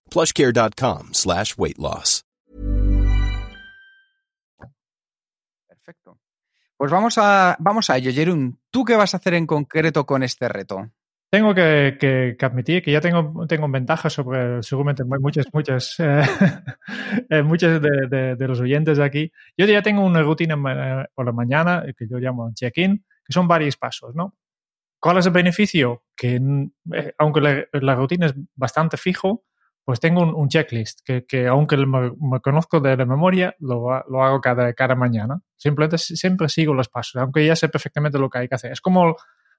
plushcare.com 0.11 1.13
slash 1.13 1.55
weight 1.57 1.77
loss. 1.77 2.23
Perfecto. 5.67 6.19
Pues 6.77 6.91
vamos 6.91 7.17
a, 7.17 7.55
vamos 7.59 7.89
a 7.89 7.97
ello, 7.97 8.11
Jerún. 8.11 8.59
¿Tú 8.71 8.83
qué 8.85 8.95
vas 8.95 9.13
a 9.13 9.17
hacer 9.17 9.33
en 9.35 9.47
concreto 9.47 10.05
con 10.05 10.23
este 10.23 10.47
reto? 10.49 10.91
Tengo 11.31 11.55
que, 11.55 11.95
que, 11.99 12.35
que 12.37 12.45
admitir 12.45 12.83
que 12.83 12.91
ya 12.91 12.99
tengo, 12.99 13.47
tengo 13.47 13.69
ventajas 13.69 14.11
sobre 14.11 14.61
seguramente 14.63 15.03
muchas, 15.05 15.45
muchas, 15.53 15.95
eh, 15.99 16.23
eh, 17.29 17.41
muchos 17.41 17.81
de, 17.81 18.07
de, 18.09 18.35
de, 18.35 18.47
los 18.47 18.59
oyentes 18.59 18.97
de 18.97 19.03
aquí. 19.03 19.31
Yo 19.57 19.65
ya 19.65 19.81
tengo 19.81 20.03
una 20.03 20.21
rutina 20.23 20.55
eh, 20.55 21.05
por 21.15 21.25
la 21.25 21.31
mañana 21.31 21.85
que 21.97 22.05
yo 22.09 22.17
llamo 22.17 22.51
check-in, 22.53 23.05
que 23.23 23.31
son 23.31 23.47
varios 23.47 23.77
pasos, 23.77 24.13
¿no? 24.13 24.35
¿Cuál 24.99 25.17
es 25.17 25.25
el 25.25 25.31
beneficio? 25.31 26.03
Que 26.15 26.35
eh, 26.93 27.13
aunque 27.17 27.41
la, 27.41 27.65
la, 27.73 27.95
rutina 27.95 28.27
es 28.27 28.35
bastante 28.55 28.97
fijo, 28.97 29.45
pues 29.83 29.99
tengo 29.99 30.21
un, 30.21 30.47
checklist 30.47 31.01
que, 31.03 31.25
que 31.25 31.47
aunque 31.47 31.77
me, 31.77 32.39
conozco 32.41 32.79
de 32.79 32.95
la 32.95 33.05
memoria, 33.05 33.55
lo, 33.59 33.91
hago 33.91 34.39
cada, 34.41 34.73
cada 34.73 34.95
mañana. 34.95 35.41
Simplemente 35.57 35.97
siempre 35.97 36.49
sigo 36.49 36.73
los 36.73 36.87
pasos, 36.87 37.21
aunque 37.21 37.45
ya 37.45 37.55
sé 37.55 37.69
perfectamente 37.69 38.19
lo 38.19 38.29
que 38.29 38.39
hay 38.39 38.47
que 38.47 38.55
hacer. 38.55 38.71
Es 38.71 38.81
como 38.81 39.15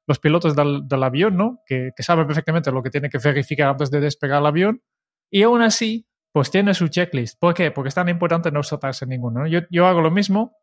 los 0.06 0.18
pilotos 0.18 0.54
del, 0.54 0.86
del 0.86 1.02
avión, 1.02 1.36
¿no? 1.36 1.60
Que, 1.66 1.90
que, 1.96 2.02
saben 2.02 2.26
perfectamente 2.26 2.70
lo 2.70 2.82
que 2.82 2.90
tiene 2.90 3.10
que 3.10 3.18
verificar 3.18 3.68
antes 3.68 3.90
de 3.90 4.00
despegar 4.00 4.40
el 4.40 4.46
avión. 4.46 4.82
Y 5.30 5.42
aún 5.42 5.62
así, 5.62 6.06
pues 6.32 6.50
tiene 6.50 6.74
su 6.74 6.88
checklist. 6.88 7.38
¿Por 7.38 7.54
qué? 7.54 7.70
Porque 7.70 7.88
es 7.88 7.94
tan 7.94 8.08
importante 8.08 8.50
no 8.50 8.62
saltarse 8.62 9.06
ninguno. 9.06 9.40
¿no? 9.40 9.46
Yo, 9.46 9.60
yo 9.70 9.86
hago 9.86 10.00
lo 10.00 10.10
mismo 10.10 10.56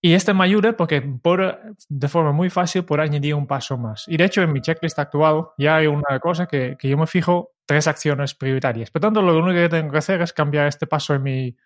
y 0.00 0.14
este 0.14 0.34
me 0.34 0.44
ayuda 0.44 0.76
porque 0.76 1.00
por, 1.02 1.60
de 1.88 2.08
forma 2.08 2.32
muy 2.32 2.50
fácil 2.50 2.84
por 2.84 3.00
añadir 3.00 3.34
un 3.34 3.46
paso 3.46 3.78
más. 3.78 4.04
Y 4.06 4.16
de 4.16 4.24
hecho, 4.24 4.42
en 4.42 4.52
mi 4.52 4.60
checklist 4.60 4.98
actual 4.98 5.48
ya 5.58 5.76
hay 5.76 5.86
una 5.86 6.20
cosa 6.20 6.46
que, 6.46 6.76
que 6.78 6.88
yo 6.88 6.96
me 6.96 7.06
fijo 7.06 7.52
tres 7.66 7.86
acciones 7.88 8.34
prioritarias. 8.34 8.90
Por 8.90 9.02
tanto, 9.02 9.22
lo 9.22 9.36
único 9.36 9.54
que 9.54 9.68
tengo 9.68 9.90
que 9.90 9.98
hacer 9.98 10.22
es 10.22 10.32
cambiar 10.32 10.66
este 10.66 10.86
paso 10.86 11.14
en 11.14 11.22
mi, 11.22 11.56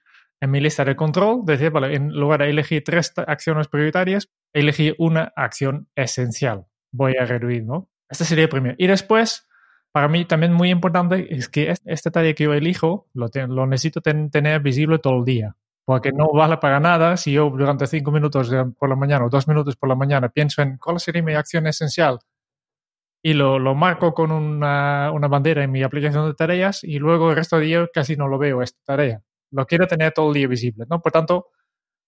en 0.41 0.51
mi 0.51 0.61
lista 0.61 0.85
de 0.85 0.97
control, 0.97 1.45
decir, 1.45 1.71
vale, 1.71 1.95
en 1.95 2.13
lugar 2.13 2.41
de 2.41 2.51
elegir 2.51 2.83
tres 2.83 3.13
acciones 3.17 3.69
prioritarias, 3.69 4.31
elegir 4.53 4.95
una 4.99 5.33
acción 5.37 5.89
esencial. 5.95 6.67
Voy 6.93 7.17
a 7.21 7.27
reduir, 7.27 7.65
¿no? 7.65 7.91
Este 8.09 8.25
sería 8.25 8.45
el 8.45 8.51
primero. 8.51 8.75
Y 8.79 8.87
después, 8.87 9.47
para 9.93 10.09
mí 10.09 10.25
también 10.25 10.53
muy 10.53 10.71
importante 10.71 11.35
es 11.35 11.49
que 11.49 11.75
esta 11.85 12.11
tarea 12.11 12.35
que 12.35 12.45
yo 12.45 12.55
elijo 12.55 13.09
lo, 13.13 13.29
lo 13.49 13.67
necesito 13.67 14.01
ten, 14.01 14.31
tener 14.31 14.61
visible 14.61 14.99
todo 14.99 15.19
el 15.19 15.25
día. 15.25 15.57
Porque 15.91 16.13
no 16.13 16.31
vale 16.33 16.57
para 16.59 16.79
nada 16.79 17.17
si 17.17 17.33
yo 17.33 17.51
durante 17.51 17.85
cinco 17.89 18.13
minutos 18.13 18.49
por 18.79 18.89
la 18.89 18.95
mañana 18.95 19.25
o 19.25 19.29
dos 19.29 19.49
minutos 19.49 19.75
por 19.75 19.89
la 19.89 19.97
mañana 19.97 20.29
pienso 20.29 20.63
en 20.63 20.79
cuál 20.79 21.01
sería 21.01 21.21
mi 21.21 21.35
acción 21.35 21.67
esencial 21.67 22.21
y 23.25 23.33
lo, 23.33 23.59
lo 23.59 23.75
marco 23.75 24.15
con 24.15 24.31
una, 24.31 25.11
una, 25.13 25.27
bandera 25.27 25.65
en 25.65 25.73
mi 25.73 25.83
aplicación 25.83 26.29
de 26.29 26.35
tareas 26.35 26.85
y 26.85 27.01
luego 27.01 27.31
el 27.31 27.37
resto 27.37 27.57
del 27.57 27.67
día 27.67 27.89
casi 27.93 28.15
no 28.15 28.29
lo 28.29 28.39
veo 28.39 28.63
esta 28.63 28.79
tarea. 28.85 29.21
Lo 29.51 29.67
quiero 29.67 29.89
tener 29.89 30.13
todo 30.13 30.29
el 30.29 30.35
día 30.35 30.47
visible, 30.47 30.87
¿no? 30.89 31.03
Por 31.03 31.11
tanto, 31.11 31.49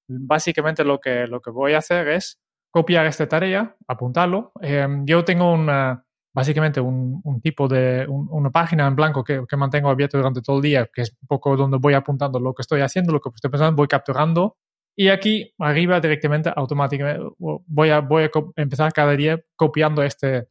básicamente 0.07 0.85
lo 0.85 1.01
que, 1.01 1.27
lo 1.27 1.41
que 1.41 1.51
voy 1.51 1.73
a 1.73 1.79
hacer 1.79 2.07
es 2.07 2.39
copiar 2.71 3.07
esta 3.07 3.29
tarea, 3.29 3.75
apuntarlo. 3.89 4.53
Eh, 4.63 4.87
yo 5.07 5.25
tengo 5.25 5.53
una, 5.53 6.07
básicamente 6.35 6.81
un, 6.81 7.21
un 7.25 7.41
tipo 7.41 7.69
de, 7.69 8.07
un, 8.09 8.29
una 8.31 8.51
página 8.51 8.87
en 8.87 8.97
blanco 8.97 9.23
que, 9.23 9.45
que, 9.49 9.57
mantengo 9.57 9.91
abierto 9.91 10.19
durante 10.19 10.41
todo 10.43 10.57
el 10.57 10.63
día, 10.63 10.89
que 10.93 11.03
es 11.03 11.17
un 11.21 11.29
poco 11.29 11.57
donde 11.57 11.79
voy 11.79 11.95
apuntando 11.95 12.41
lo 12.41 12.55
que 12.55 12.63
estoy 12.63 12.81
haciendo, 12.81 13.13
lo 13.13 13.21
que 13.21 13.31
estoy 13.35 13.51
pensando, 13.51 13.77
voy 13.77 13.89
capturando. 13.89 14.57
Y 14.95 15.09
aquí 15.09 15.55
arriba 15.59 16.01
directamente, 16.01 16.53
automáticamente, 16.55 17.25
voy 17.39 17.91
a, 17.91 18.01
voy 18.01 18.25
a 18.25 18.31
empezar 18.57 18.93
cada 18.93 19.17
día 19.17 19.41
copiando 19.57 20.03
este, 20.03 20.49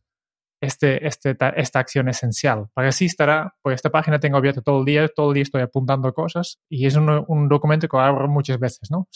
este, 0.61 1.05
este, 1.05 1.35
esta 1.55 1.79
acción 1.79 2.07
esencial. 2.09 2.67
Para 2.73 2.89
así 2.89 3.05
estará, 3.05 3.55
pues 3.61 3.75
esta 3.75 3.89
página 3.89 4.19
tengo 4.19 4.37
abierta 4.37 4.61
todo 4.61 4.79
el 4.79 4.85
día, 4.85 5.07
todo 5.07 5.29
el 5.29 5.35
día 5.35 5.43
estoy 5.43 5.61
apuntando 5.61 6.13
cosas 6.13 6.59
y 6.69 6.85
es 6.85 6.95
un, 6.95 7.23
un 7.27 7.49
documento 7.49 7.87
que 7.87 7.97
abro 7.97 8.27
muchas 8.27 8.59
veces, 8.59 8.89
¿no? 8.91 9.07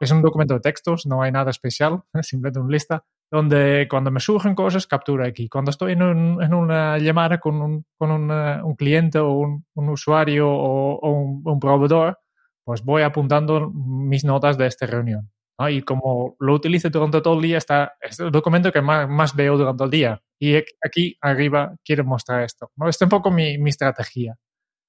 Es 0.00 0.10
un 0.10 0.22
documento 0.22 0.54
de 0.54 0.60
textos, 0.60 1.06
no 1.06 1.22
hay 1.22 1.32
nada 1.32 1.50
especial, 1.50 2.02
simplemente 2.22 2.60
una 2.60 2.72
lista 2.72 3.04
donde 3.30 3.86
cuando 3.88 4.10
me 4.10 4.20
surgen 4.20 4.54
cosas 4.54 4.86
capturo 4.86 5.24
aquí. 5.24 5.48
Cuando 5.48 5.70
estoy 5.70 5.92
en, 5.92 6.02
un, 6.02 6.54
una 6.54 6.98
llamada 6.98 7.38
con 7.38 7.62
un, 7.62 7.86
con 7.96 8.10
un 8.10 8.76
cliente 8.76 9.18
o 9.18 9.32
un, 9.32 9.64
usuario 9.74 10.48
o, 10.50 11.42
un, 11.44 11.60
proveedor, 11.60 12.18
pues 12.64 12.82
voy 12.82 13.02
apuntando 13.02 13.70
mis 13.70 14.24
notas 14.24 14.58
de 14.58 14.66
esta 14.66 14.86
reunión. 14.86 15.30
Y 15.68 15.82
como 15.82 16.36
lo 16.40 16.54
utilizo 16.54 16.88
durante 16.88 17.20
todo 17.20 17.34
el 17.34 17.42
día, 17.42 17.58
está, 17.58 17.92
es 18.00 18.18
el 18.18 18.30
documento 18.30 18.72
que 18.72 18.80
más, 18.80 19.08
más, 19.08 19.36
veo 19.36 19.58
durante 19.58 19.84
el 19.84 19.90
día. 19.90 20.22
Y 20.38 20.56
aquí 20.82 21.16
arriba 21.20 21.76
quiero 21.84 22.02
mostrar 22.04 22.42
esto. 22.42 22.72
¿no? 22.76 22.88
Esta 22.88 23.04
es 23.04 23.06
un 23.06 23.10
poco 23.10 23.30
mi, 23.30 23.58
mi 23.58 23.68
estrategia. 23.68 24.36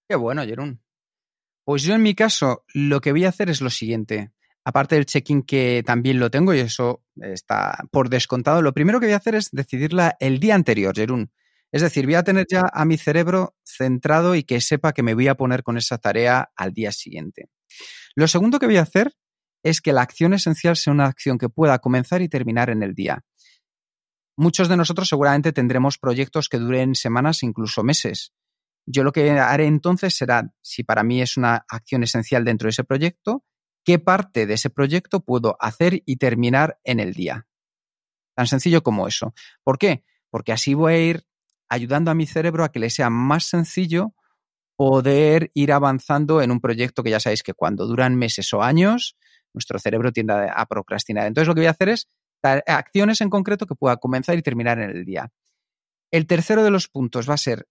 Qué 0.07 0.15
bueno, 0.15 0.43
Jerón. 0.43 0.81
Pues 1.65 1.83
yo 1.83 1.93
en 1.93 2.01
mi 2.01 2.15
caso 2.15 2.63
lo 2.73 3.01
que 3.01 3.11
voy 3.11 3.25
a 3.25 3.29
hacer 3.29 3.49
es 3.49 3.61
lo 3.61 3.69
siguiente. 3.69 4.31
Aparte 4.63 4.95
del 4.95 5.05
check-in 5.05 5.43
que 5.43 5.83
también 5.85 6.19
lo 6.19 6.29
tengo 6.29 6.53
y 6.53 6.59
eso 6.59 7.03
está 7.21 7.83
por 7.91 8.09
descontado, 8.09 8.61
lo 8.61 8.73
primero 8.73 8.99
que 8.99 9.07
voy 9.07 9.13
a 9.13 9.17
hacer 9.17 9.35
es 9.35 9.49
decidirla 9.51 10.15
el 10.19 10.39
día 10.39 10.55
anterior, 10.55 10.95
Jerún. 10.95 11.31
Es 11.71 11.81
decir, 11.81 12.05
voy 12.05 12.15
a 12.15 12.23
tener 12.23 12.45
ya 12.49 12.69
a 12.73 12.83
mi 12.85 12.97
cerebro 12.97 13.55
centrado 13.63 14.35
y 14.35 14.43
que 14.43 14.59
sepa 14.59 14.93
que 14.93 15.03
me 15.03 15.13
voy 15.13 15.29
a 15.29 15.35
poner 15.35 15.63
con 15.63 15.77
esa 15.77 15.97
tarea 15.97 16.51
al 16.55 16.73
día 16.73 16.91
siguiente. 16.91 17.49
Lo 18.15 18.27
segundo 18.27 18.59
que 18.59 18.65
voy 18.65 18.77
a 18.77 18.81
hacer 18.81 19.13
es 19.63 19.79
que 19.79 19.93
la 19.93 20.01
acción 20.01 20.33
esencial 20.33 20.75
sea 20.75 20.91
una 20.91 21.05
acción 21.05 21.37
que 21.37 21.49
pueda 21.49 21.79
comenzar 21.79 22.21
y 22.21 22.27
terminar 22.27 22.69
en 22.69 22.83
el 22.83 22.93
día. 22.93 23.23
Muchos 24.37 24.67
de 24.67 24.77
nosotros 24.77 25.07
seguramente 25.07 25.53
tendremos 25.53 25.97
proyectos 25.97 26.49
que 26.49 26.57
duren 26.57 26.95
semanas, 26.95 27.43
incluso 27.43 27.83
meses. 27.83 28.33
Yo 28.85 29.03
lo 29.03 29.11
que 29.11 29.29
haré 29.29 29.67
entonces 29.67 30.15
será, 30.15 30.51
si 30.61 30.83
para 30.83 31.03
mí 31.03 31.21
es 31.21 31.37
una 31.37 31.65
acción 31.69 32.03
esencial 32.03 32.43
dentro 32.43 32.65
de 32.65 32.71
ese 32.71 32.83
proyecto, 32.83 33.45
qué 33.83 33.99
parte 33.99 34.45
de 34.45 34.53
ese 34.55 34.69
proyecto 34.69 35.21
puedo 35.21 35.57
hacer 35.59 36.01
y 36.05 36.17
terminar 36.17 36.79
en 36.83 36.99
el 36.99 37.13
día. 37.13 37.47
Tan 38.35 38.47
sencillo 38.47 38.83
como 38.83 39.07
eso. 39.07 39.33
¿Por 39.63 39.77
qué? 39.77 40.03
Porque 40.29 40.51
así 40.51 40.73
voy 40.73 40.93
a 40.93 40.99
ir 40.99 41.25
ayudando 41.69 42.11
a 42.11 42.15
mi 42.15 42.25
cerebro 42.25 42.63
a 42.63 42.71
que 42.71 42.79
le 42.79 42.89
sea 42.89 43.09
más 43.09 43.45
sencillo 43.45 44.13
poder 44.75 45.51
ir 45.53 45.71
avanzando 45.71 46.41
en 46.41 46.51
un 46.51 46.59
proyecto 46.59 47.03
que 47.03 47.11
ya 47.11 47.19
sabéis 47.19 47.43
que 47.43 47.53
cuando 47.53 47.85
duran 47.85 48.15
meses 48.15 48.51
o 48.53 48.63
años, 48.63 49.15
nuestro 49.53 49.79
cerebro 49.79 50.11
tiende 50.11 50.33
a 50.53 50.65
procrastinar. 50.65 51.27
Entonces 51.27 51.47
lo 51.47 51.53
que 51.53 51.61
voy 51.61 51.67
a 51.67 51.71
hacer 51.71 51.89
es 51.89 52.09
acciones 52.65 53.21
en 53.21 53.29
concreto 53.29 53.65
que 53.65 53.75
pueda 53.75 53.97
comenzar 53.97 54.37
y 54.37 54.41
terminar 54.41 54.79
en 54.79 54.89
el 54.89 55.05
día. 55.05 55.29
El 56.11 56.27
tercero 56.27 56.63
de 56.63 56.71
los 56.71 56.87
puntos 56.87 57.29
va 57.29 57.35
a 57.35 57.37
ser 57.37 57.67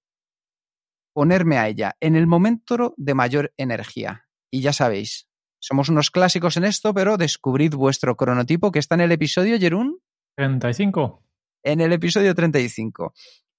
ponerme 1.13 1.59
a 1.59 1.69
ella 1.69 1.97
en 2.01 2.17
el 2.17 2.27
momento 2.27 2.95
de 2.97 3.15
mayor 3.15 3.53
energía. 3.57 4.29
Y 4.51 4.61
ya 4.61 4.73
sabéis, 4.73 5.29
somos 5.61 5.89
unos 5.89 6.11
clásicos 6.11 6.57
en 6.57 6.65
esto, 6.65 6.93
pero 6.95 7.17
descubrid 7.17 7.75
vuestro 7.75 8.17
cronotipo 8.17 8.73
que 8.73 8.79
está 8.79 8.95
en 8.97 9.03
el 9.03 9.13
episodio, 9.13 9.59
Jerún. 9.59 10.01
35. 10.37 11.23
En 11.63 11.81
el 11.81 11.93
episodio 11.93 12.35
35. 12.35 13.13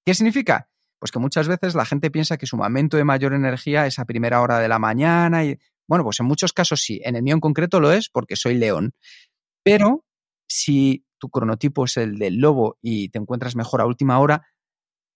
¿Qué 0.06 0.14
significa? 0.14 0.70
Pues 1.00 1.12
que 1.12 1.20
muchas 1.20 1.48
veces 1.48 1.76
la 1.76 1.86
gente 1.86 2.12
piensa 2.12 2.38
que 2.38 2.48
su 2.48 2.58
momento 2.58 2.98
de 2.98 3.04
mayor 3.04 3.34
energía 3.34 3.86
es 3.86 4.00
a 4.00 4.06
primera 4.06 4.42
hora 4.42 4.60
de 4.60 4.68
la 4.68 4.80
mañana 4.80 5.46
y 5.46 5.58
bueno, 5.88 6.04
pues 6.04 6.20
en 6.20 6.26
muchos 6.26 6.54
casos 6.54 6.82
sí, 6.82 7.02
en 7.04 7.16
el 7.16 7.24
mío 7.24 7.36
en 7.36 7.40
concreto 7.40 7.80
lo 7.80 7.92
es 7.92 8.10
porque 8.10 8.36
soy 8.36 8.56
león. 8.56 8.94
Pero 9.64 10.06
si 10.48 11.06
tu 11.20 11.30
cronotipo 11.30 11.86
es 11.86 11.98
el 11.98 12.18
del 12.18 12.38
lobo 12.38 12.78
y 12.82 13.10
te 13.10 13.20
encuentras 13.20 13.56
mejor 13.56 13.82
a 13.82 13.86
última 13.86 14.20
hora, 14.20 14.48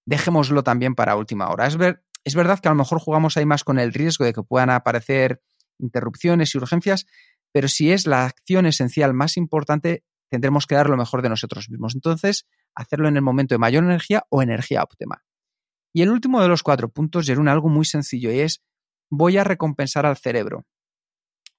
dejémoslo 0.05 0.63
también 0.63 0.93
para 0.93 1.15
última 1.15 1.49
hora. 1.49 1.65
Es, 1.65 1.77
ver, 1.77 2.03
es 2.23 2.35
verdad 2.35 2.59
que 2.59 2.67
a 2.67 2.71
lo 2.71 2.77
mejor 2.77 2.99
jugamos 2.99 3.37
ahí 3.37 3.45
más 3.45 3.63
con 3.63 3.79
el 3.79 3.93
riesgo 3.93 4.25
de 4.25 4.33
que 4.33 4.43
puedan 4.43 4.69
aparecer 4.69 5.41
interrupciones 5.79 6.53
y 6.53 6.57
urgencias, 6.57 7.05
pero 7.51 7.67
si 7.67 7.91
es 7.91 8.07
la 8.07 8.25
acción 8.25 8.65
esencial 8.65 9.13
más 9.13 9.37
importante, 9.37 10.03
tendremos 10.29 10.65
que 10.67 10.75
dar 10.75 10.89
lo 10.89 10.97
mejor 10.97 11.21
de 11.21 11.29
nosotros 11.29 11.69
mismos. 11.69 11.95
Entonces, 11.95 12.47
hacerlo 12.75 13.07
en 13.07 13.15
el 13.15 13.21
momento 13.21 13.55
de 13.55 13.59
mayor 13.59 13.83
energía 13.83 14.25
o 14.29 14.41
energía 14.41 14.83
óptima. 14.83 15.23
Y 15.93 16.01
el 16.01 16.09
último 16.09 16.41
de 16.41 16.49
los 16.49 16.63
cuatro 16.63 16.89
puntos, 16.89 17.25
Jerún, 17.25 17.47
algo 17.47 17.69
muy 17.69 17.85
sencillo 17.85 18.31
y 18.31 18.39
es 18.39 18.61
voy 19.09 19.37
a 19.37 19.43
recompensar 19.43 20.05
al 20.05 20.17
cerebro. 20.17 20.65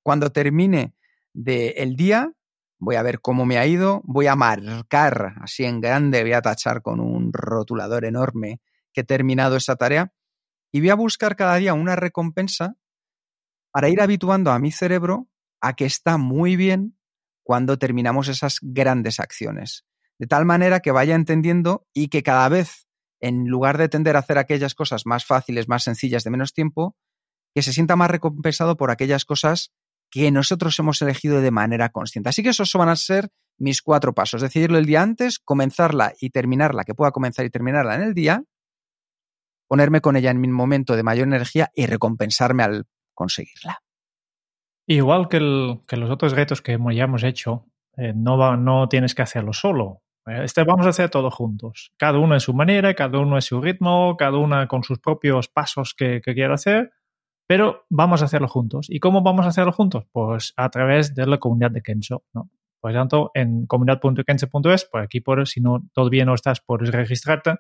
Cuando 0.03 0.31
termine 0.31 0.95
del 1.33 1.97
día, 1.97 2.33
voy 2.79 2.97
a 2.97 3.03
ver 3.03 3.21
cómo 3.21 3.47
me 3.47 3.59
ha 3.59 3.67
ido, 3.67 4.03
voy 4.05 4.27
a 4.27 4.37
marcar 4.37 5.37
así 5.41 5.65
en 5.65 5.81
grande, 5.81 6.23
voy 6.23 6.33
a 6.33 6.43
tachar 6.43 6.83
con 6.83 7.01
un 7.01 7.33
rotulador 7.33 8.05
enorme 8.05 8.61
que 8.93 9.01
he 9.01 9.05
terminado 9.05 9.57
esa 9.57 9.77
tarea 9.77 10.13
y 10.71 10.81
voy 10.81 10.91
a 10.91 10.95
buscar 10.95 11.37
cada 11.37 11.57
día 11.57 11.75
una 11.75 11.97
recompensa 11.97 12.77
para 13.77 13.91
ir 13.91 14.01
habituando 14.01 14.53
a 14.53 14.59
mi 14.59 14.73
cerebro 14.73 15.29
a 15.61 15.77
que 15.77 15.85
está 15.85 16.17
muy 16.17 16.57
bien 16.57 16.97
cuando 17.43 17.79
terminamos 17.79 18.29
esas 18.29 18.57
grandes 18.63 19.21
acciones. 19.21 19.85
De 20.19 20.27
tal 20.27 20.47
manera 20.47 20.81
que 20.81 20.93
vaya 20.93 21.15
entendiendo 21.15 21.87
y 21.93 22.09
que 22.09 22.23
cada 22.23 22.49
vez, 22.49 22.87
en 23.21 23.49
lugar 23.49 23.77
de 23.77 23.91
tender 23.91 24.17
a 24.17 24.21
hacer 24.21 24.39
aquellas 24.39 24.75
cosas 24.75 25.05
más 25.05 25.27
fáciles, 25.27 25.69
más 25.69 25.83
sencillas, 25.83 26.25
de 26.25 26.31
menos 26.31 26.55
tiempo, 26.55 26.97
que 27.55 27.61
se 27.61 27.75
sienta 27.75 27.97
más 27.97 28.11
recompensado 28.11 28.79
por 28.79 28.91
aquellas 28.91 29.27
cosas 29.27 29.75
que 30.11 30.31
nosotros 30.31 30.79
hemos 30.79 31.03
elegido 31.03 31.43
de 31.43 31.51
manera 31.51 31.91
consciente. 31.91 32.31
Así 32.31 32.43
que 32.43 32.49
esos 32.49 32.73
van 32.73 32.89
a 32.89 32.97
ser 32.97 33.29
mis 33.59 33.83
cuatro 33.83 34.15
pasos. 34.15 34.41
Decidirlo 34.41 34.79
el 34.79 34.87
día 34.87 35.03
antes, 35.03 35.39
comenzarla 35.39 36.15
y 36.19 36.31
terminarla, 36.31 36.85
que 36.85 36.95
pueda 36.95 37.11
comenzar 37.11 37.45
y 37.45 37.51
terminarla 37.51 37.97
en 37.97 38.01
el 38.05 38.15
día, 38.15 38.43
ponerme 39.69 40.01
con 40.01 40.17
ella 40.17 40.31
en 40.31 40.41
mi 40.41 40.49
momento 40.49 40.97
de 40.97 41.03
mayor 41.03 41.27
energía 41.27 41.71
y 41.75 41.85
recompensarme 41.85 42.63
al 42.63 42.87
conseguirla. 43.17 43.83
Igual 44.87 45.29
que, 45.29 45.41
los 45.41 46.11
otros 46.11 46.33
retos 46.33 46.63
que 46.63 46.79
ya 46.93 47.05
hemos 47.05 47.25
hecho, 47.25 47.67
eh, 47.97 48.13
no, 48.15 48.57
no 48.57 48.89
tienes 48.89 49.17
que 49.17 49.23
hacerlo 49.23 49.53
solo. 49.53 50.03
Eh, 50.27 50.43
este 50.45 50.63
vamos 50.63 50.87
a 50.87 50.91
hacer 50.91 51.11
todo 51.11 51.33
juntos. 51.33 51.93
Cada 51.97 52.21
uno 52.21 52.35
en 52.35 52.41
su 52.41 52.55
manera, 52.55 52.95
cada 52.95 53.19
uno 53.19 53.35
en 53.35 53.43
su 53.43 53.61
ritmo, 53.61 54.17
cada 54.17 54.39
uno 54.39 54.69
con 54.69 54.85
sus 54.85 55.01
propios 55.01 55.49
pasos 55.49 55.95
que, 55.95 56.21
que 56.21 56.35
quiera 56.35 56.55
hacer, 56.55 56.93
pero 57.49 57.87
vamos 57.91 58.23
a 58.23 58.27
hacerlo 58.27 58.47
juntos. 58.47 58.87
¿Y 58.89 59.01
cómo 59.01 59.23
vamos 59.23 59.45
a 59.47 59.49
hacerlo 59.49 59.73
juntos? 59.73 60.05
Pues 60.13 60.53
a 60.57 60.69
través 60.71 61.17
de 61.17 61.27
la 61.27 61.39
comunidad 61.39 61.73
de 61.73 61.83
Kenso. 61.83 62.23
¿no? 62.33 62.51
Por 62.81 62.93
tanto, 62.93 63.33
en 63.35 63.67
comunidad.kenso.es, 63.67 64.85
por 64.85 65.01
aquí, 65.01 65.21
por, 65.21 65.49
si 65.49 65.61
no 65.61 65.83
todavía 65.93 66.25
no 66.25 66.35
estás, 66.35 66.61
puedes 66.61 66.91
registrarte 66.91 67.57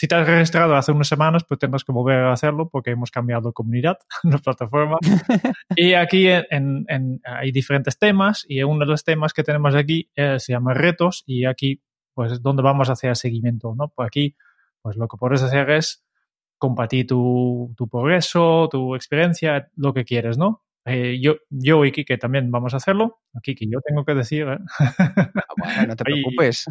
si 0.00 0.08
te 0.08 0.14
has 0.14 0.26
registrado 0.26 0.76
hace 0.76 0.92
unas 0.92 1.08
semanas, 1.08 1.44
pues 1.44 1.60
tendrás 1.60 1.84
que 1.84 1.92
volver 1.92 2.20
a 2.20 2.32
hacerlo 2.32 2.70
porque 2.70 2.90
hemos 2.90 3.10
cambiado 3.10 3.52
comunidad, 3.52 3.98
la 4.22 4.38
plataforma. 4.38 4.96
y 5.76 5.92
aquí 5.92 6.26
hay 6.26 7.52
diferentes 7.52 7.98
temas 7.98 8.46
y 8.48 8.62
uno 8.62 8.78
de 8.78 8.86
los 8.86 9.04
temas 9.04 9.34
que 9.34 9.44
tenemos 9.44 9.74
aquí 9.74 10.10
eh, 10.16 10.40
se 10.40 10.54
llama 10.54 10.72
retos 10.72 11.22
y 11.26 11.44
aquí 11.44 11.82
pues 12.14 12.32
es 12.32 12.40
donde 12.40 12.62
vamos 12.62 12.88
a 12.88 12.94
hacer 12.94 13.14
seguimiento, 13.14 13.74
¿no? 13.76 13.88
Pues 13.88 14.06
aquí 14.06 14.36
pues 14.80 14.96
lo 14.96 15.06
que 15.06 15.18
puedes 15.18 15.42
hacer 15.42 15.68
es 15.68 16.02
compartir 16.56 17.06
tu, 17.06 17.74
progreso, 17.90 18.70
tu 18.70 18.94
experiencia, 18.94 19.68
lo 19.76 19.92
que 19.92 20.06
quieres, 20.06 20.38
¿no? 20.38 20.64
Eh, 20.86 21.20
yo, 21.20 21.36
yo 21.50 21.84
y 21.84 21.92
Kike 21.92 22.16
también 22.16 22.50
vamos 22.50 22.72
a 22.72 22.78
hacerlo. 22.78 23.20
Que 23.42 23.54
yo 23.54 23.82
tengo 23.82 24.06
que 24.06 24.14
decir. 24.14 24.48
¿eh? 24.48 24.58
Ah, 24.78 25.84
no 25.86 25.94
te 25.94 26.04
preocupes. 26.04 26.64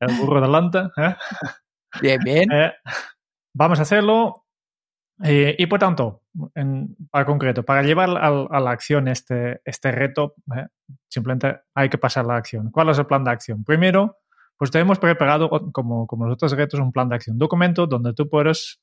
el 0.00 0.16
burro 0.16 0.38
adelante. 0.38 0.78
¿eh? 0.96 1.14
Bien, 2.00 2.20
bien. 2.24 2.50
Eh, 2.52 2.72
vamos 3.54 3.78
a 3.78 3.82
hacerlo. 3.82 4.44
Eh, 5.22 5.54
y 5.58 5.66
por 5.66 5.78
tanto, 5.78 6.22
en, 6.54 6.96
para 7.10 7.24
concreto, 7.24 7.64
para 7.64 7.82
llevar 7.82 8.10
a, 8.10 8.60
la 8.60 8.70
acción 8.70 9.06
este, 9.08 9.60
este 9.64 9.92
reto, 9.92 10.34
eh, 10.56 10.66
simplemente 11.08 11.60
hay 11.74 11.88
que 11.88 11.98
pasar 11.98 12.26
la 12.26 12.36
acción. 12.36 12.70
¿Cuál 12.70 12.88
es 12.88 12.98
el 12.98 13.06
plan 13.06 13.22
de 13.24 13.30
acción? 13.30 13.64
Primero, 13.64 14.18
pues 14.56 14.70
te 14.70 14.80
hemos 14.80 14.98
preparado, 14.98 15.48
como, 15.72 16.06
como 16.06 16.26
los 16.26 16.34
otros 16.34 16.52
retos, 16.52 16.80
un 16.80 16.92
plan 16.92 17.08
de 17.08 17.16
acción, 17.16 17.38
documento 17.38 17.86
donde 17.86 18.12
tú 18.12 18.28
puedes 18.28 18.80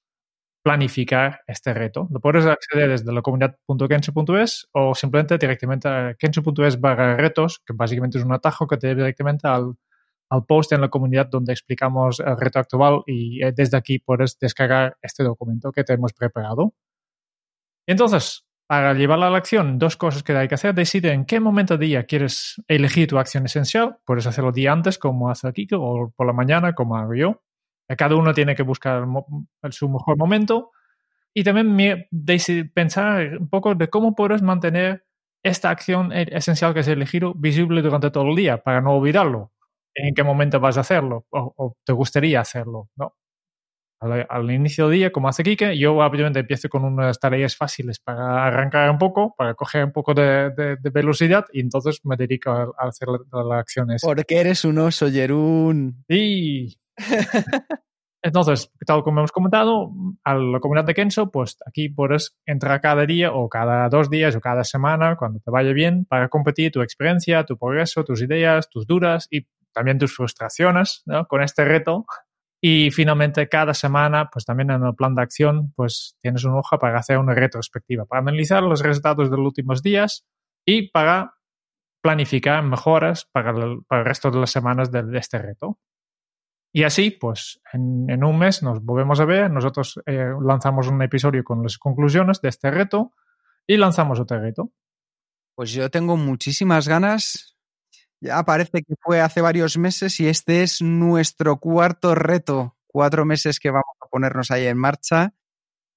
planificar 0.63 1.41
este 1.47 1.73
reto. 1.73 2.07
Lo 2.11 2.19
puedes 2.19 2.45
acceder 2.45 2.89
desde 2.89 3.11
la 3.11 3.21
comunidad.kencho.es 3.21 4.69
o 4.73 4.95
simplemente 4.95 5.37
directamente 5.37 5.87
a 5.89 6.15
kencho.es 6.17 6.79
barra 6.79 7.17
retos, 7.17 7.59
que 7.65 7.73
básicamente 7.73 8.19
es 8.19 8.23
un 8.23 8.33
atajo 8.33 8.67
que 8.67 8.77
te 8.77 8.87
lleva 8.87 8.99
directamente 9.01 9.47
al, 9.47 9.75
al 10.31 10.45
post 10.45 10.71
en 10.71 10.79
la 10.79 10.87
comunidad 10.89 11.27
donde 11.27 11.51
explicamos 11.51 12.21
el 12.21 12.37
reto 12.37 12.59
actual 12.59 13.03
y 13.05 13.43
eh, 13.43 13.51
desde 13.51 13.75
aquí 13.75 13.99
puedes 13.99 14.39
descargar 14.39 14.97
este 15.01 15.23
documento 15.23 15.73
que 15.73 15.83
te 15.83 15.93
hemos 15.93 16.13
preparado. 16.13 16.73
Entonces, 17.85 18.45
para 18.65 18.93
llevarla 18.93 19.27
a 19.27 19.29
la 19.29 19.37
acción, 19.37 19.77
dos 19.77 19.97
cosas 19.97 20.23
que 20.23 20.31
hay 20.31 20.47
que 20.47 20.55
hacer. 20.55 20.73
Decide 20.73 21.11
en 21.11 21.25
qué 21.25 21.41
momento 21.41 21.77
del 21.77 21.89
día 21.89 22.05
quieres 22.05 22.61
elegir 22.69 23.09
tu 23.09 23.19
acción 23.19 23.45
esencial. 23.45 23.97
Puedes 24.05 24.25
hacerlo 24.25 24.53
día 24.53 24.71
antes, 24.71 24.97
como 24.97 25.29
hace 25.29 25.49
aquí, 25.49 25.67
o 25.73 26.13
por 26.15 26.25
la 26.25 26.31
mañana, 26.31 26.73
como 26.73 26.95
hago 26.95 27.13
yo. 27.13 27.41
Cada 27.97 28.15
uno 28.15 28.33
tiene 28.33 28.55
que 28.55 28.63
buscar 28.63 29.05
su 29.71 29.89
mejor 29.89 30.17
momento. 30.17 30.71
Y 31.33 31.43
también 31.43 32.07
pensar 32.73 33.37
un 33.37 33.49
poco 33.49 33.75
de 33.75 33.89
cómo 33.89 34.15
puedes 34.15 34.41
mantener 34.41 35.05
esta 35.43 35.69
acción 35.69 36.13
e-, 36.13 36.29
esencial 36.31 36.73
que 36.73 36.79
has 36.79 36.87
elegido 36.87 37.33
visible 37.33 37.81
durante 37.81 38.11
todo 38.11 38.29
el 38.29 38.35
día 38.37 38.63
para 38.63 38.79
no 38.79 38.91
olvidarlo 38.91 39.51
en 39.95 40.13
qué 40.13 40.23
momento 40.23 40.59
vas 40.59 40.77
a 40.77 40.81
hacerlo 40.81 41.25
o, 41.31 41.75
te 41.83 41.93
gustaría 41.93 42.41
hacerlo, 42.41 42.89
¿no? 42.95 43.15
Al, 43.99 44.49
inicio 44.49 44.87
del 44.87 44.97
día, 44.97 45.11
como 45.11 45.27
hace 45.27 45.43
Kike, 45.43 45.77
yo 45.77 45.95
obviamente 45.95 46.39
empiezo 46.39 46.69
con 46.69 46.83
unas 46.83 47.19
tareas 47.19 47.55
fáciles 47.55 47.99
para 47.99 48.47
arrancar 48.47 48.89
un 48.89 48.97
poco, 48.97 49.35
para 49.37 49.53
coger 49.53 49.85
un 49.85 49.91
poco 49.91 50.15
de, 50.15 50.75
velocidad 50.91 51.45
y 51.53 51.59
entonces 51.59 51.99
me 52.03 52.15
dedico 52.15 52.49
a, 52.49 52.73
hacer 52.79 53.09
las 53.09 53.59
acciones. 53.59 54.01
Porque 54.03 54.39
eres 54.39 54.65
un 54.65 54.79
oso, 54.79 55.07
Jerún. 55.07 56.03
Sí. 56.09 56.79
Entonces, 58.23 58.71
tal 58.85 59.01
como 59.03 59.21
hemos 59.21 59.31
comentado, 59.31 59.91
a 60.23 60.35
la 60.35 60.59
comunidad 60.59 60.85
de 60.85 60.93
Kenso, 60.93 61.31
pues 61.31 61.57
aquí 61.65 61.89
puedes 61.89 62.35
entrar 62.45 62.79
cada 62.79 63.05
día 63.05 63.33
o 63.33 63.49
cada 63.49 63.89
dos 63.89 64.11
días 64.11 64.35
o 64.35 64.41
cada 64.41 64.63
semana, 64.63 65.15
cuando 65.15 65.39
te 65.39 65.49
vaya 65.49 65.73
bien, 65.73 66.05
para 66.05 66.29
competir 66.29 66.71
tu 66.71 66.81
experiencia, 66.81 67.45
tu 67.45 67.57
progreso, 67.57 68.03
tus 68.03 68.21
ideas, 68.21 68.69
tus 68.69 68.85
dudas 68.85 69.27
y 69.31 69.47
también 69.73 69.97
tus 69.97 70.15
frustraciones 70.15 71.03
con 71.27 71.41
este 71.43 71.65
reto. 71.65 72.05
Y 72.63 72.91
finalmente, 72.91 73.49
cada 73.49 73.73
semana, 73.73 74.29
pues 74.31 74.45
también 74.45 74.69
en 74.69 74.85
el 74.85 74.93
plan 74.93 75.15
de 75.15 75.23
acción, 75.23 75.73
pues 75.75 76.15
tienes 76.21 76.43
una 76.43 76.57
hoja 76.57 76.77
para 76.77 76.99
hacer 76.99 77.17
una 77.17 77.33
retrospectiva, 77.33 78.05
para 78.05 78.21
analizar 78.21 78.61
los 78.61 78.81
resultados 78.81 79.31
de 79.31 79.37
los 79.37 79.47
últimos 79.47 79.81
días 79.81 80.27
y 80.63 80.91
para 80.91 81.33
planificar 82.01 82.63
mejoras 82.63 83.27
para 83.31 83.51
el, 83.51 83.83
para 83.87 84.01
el 84.01 84.07
resto 84.07 84.31
de 84.31 84.39
las 84.39 84.51
semanas 84.51 84.91
de, 84.91 85.17
este 85.17 85.39
reto. 85.39 85.79
Y 86.73 86.83
así, 86.83 87.11
pues 87.11 87.61
en, 87.73 88.23
un 88.23 88.39
mes 88.39 88.63
nos 88.63 88.83
volvemos 88.83 89.19
a 89.19 89.25
ver, 89.25 89.51
nosotros 89.51 89.99
eh, 90.05 90.31
lanzamos 90.41 90.87
un 90.87 91.01
episodio 91.01 91.43
con 91.43 91.63
las 91.63 91.77
conclusiones 91.77 92.41
de 92.41 92.49
este 92.49 92.71
reto 92.71 93.13
y 93.67 93.77
lanzamos 93.77 94.19
otro 94.19 94.39
reto. 94.39 94.71
Pues 95.55 95.73
yo 95.73 95.89
tengo 95.89 96.15
muchísimas 96.15 96.87
ganas 96.87 97.57
ya 98.21 98.43
parece 98.43 98.83
que 98.83 98.93
fue 99.01 99.19
hace 99.19 99.41
varios 99.41 99.77
meses 99.77 100.19
y 100.19 100.27
este 100.27 100.61
es 100.61 100.81
nuestro 100.81 101.57
cuarto 101.57 102.15
reto. 102.15 102.77
Cuatro 102.87 103.25
meses 103.25 103.59
que 103.59 103.71
vamos 103.71 103.95
a 103.99 104.07
ponernos 104.07 104.51
ahí 104.51 104.67
en 104.67 104.77
marcha. 104.77 105.33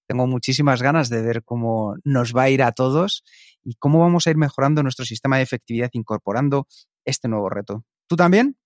Tengo 0.09 0.27
muchísimas 0.27 0.83
ganas 0.83 1.11
de 1.11 1.23
ver 1.23 1.45
cómo 1.45 1.97
nos 2.03 2.35
va 2.35 2.45
a 2.45 2.51
ir 2.51 2.63
a 2.63 2.73
todos 2.73 3.25
y 3.63 3.75
cómo 3.75 4.01
vamos 4.01 4.27
a 4.27 4.31
ir 4.31 4.37
mejorando 4.37 4.83
nuestro 4.83 5.05
sistema 5.05 5.37
de 5.37 5.43
efectividad 5.43 5.91
incorporando 5.93 6.67
este 7.05 7.29
nuevo 7.29 7.51
reto. 7.51 7.85
¿Tú 8.07 8.17
también? 8.17 8.57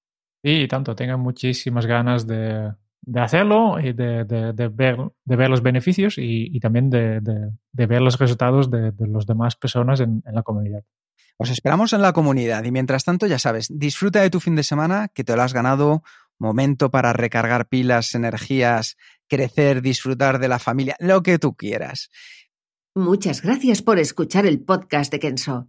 Sí, 0.42 0.68
tanto. 0.68 0.94
Tengo 0.94 1.18
muchísimas 1.18 1.87
ganas 1.87 2.27
de, 2.27 2.73
hacerlo 3.16 3.81
y 3.81 3.92
de, 3.92 4.25
ver, 4.25 4.99
de 5.25 5.37
ver 5.37 5.51
los 5.51 5.62
beneficios 5.62 6.14
y, 6.18 6.59
también 6.61 6.90
de, 6.90 7.21
ver 7.73 8.03
los 8.03 8.18
resultados 8.18 8.71
de, 8.71 8.92
las 8.99 9.27
demás 9.27 9.57
personas 9.57 10.01
en 10.01 10.23
la 10.25 10.42
comunidad. 10.42 10.85
Os 11.38 11.51
esperamos 11.51 11.92
en 11.92 12.03
la 12.03 12.12
comunidad 12.12 12.64
y 12.64 12.72
mientras 12.72 13.05
tanto, 13.05 13.27
ya 13.27 13.38
sabes, 13.38 13.68
disfruta 13.70 14.20
de 14.20 14.31
tu 14.31 14.40
fin 14.40 14.57
de 14.57 14.64
semana, 14.64 15.09
que 15.09 15.22
te 15.22 15.37
lo 15.37 15.42
has 15.42 15.55
ganado, 15.55 16.03
momento 16.37 16.90
para 16.90 17.12
recargar 17.12 17.68
pilas, 17.68 18.14
energías, 18.16 18.96
crecer, 19.29 19.81
disfrutar 19.81 20.40
de 20.40 20.48
la 20.48 20.59
familia, 20.59 20.96
lo 20.98 21.22
que 21.22 21.38
tú 21.38 21.55
quieras. 21.55 22.11
Muchas 22.94 23.42
gracias 23.42 23.83
por 23.83 24.01
escuchar 24.01 24.46
el 24.46 24.61
podcast 24.61 25.12
de 25.12 25.20
Kenso. 25.20 25.68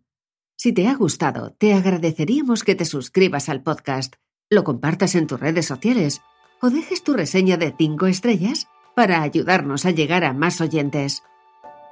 Si 0.58 0.74
te 0.74 0.88
ha 0.88 0.96
gustado, 0.96 1.52
te 1.52 1.74
agradeceríamos 1.74 2.64
que 2.64 2.74
te 2.74 2.86
suscribas 2.86 3.48
al 3.48 3.62
podcast, 3.62 4.16
lo 4.50 4.64
compartas 4.64 5.14
en 5.14 5.28
tus 5.28 5.40
redes 5.40 5.68
sociales 5.68 6.22
o 6.62 6.72
dejes 6.72 7.04
tu 7.04 7.14
reseña 7.14 7.58
de 7.58 7.76
5 7.78 8.08
estrellas 8.08 8.68
para 8.96 9.22
ayudarnos 9.22 9.86
a 9.86 9.92
llegar 9.92 10.24
a 10.24 10.34
más 10.34 10.60
oyentes. 10.62 11.24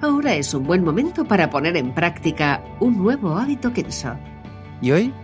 ahora 0.00 0.34
es 0.34 0.54
un 0.54 0.64
buen 0.64 0.84
momento 0.84 1.24
para 1.24 1.50
poner 1.50 1.76
en 1.76 1.92
práctica 1.92 2.62
un 2.80 2.98
nuevo 2.98 3.36
hábito 3.36 3.72
Kenso. 3.72 4.16
¿Y 4.80 4.92
hoy? 4.92 5.14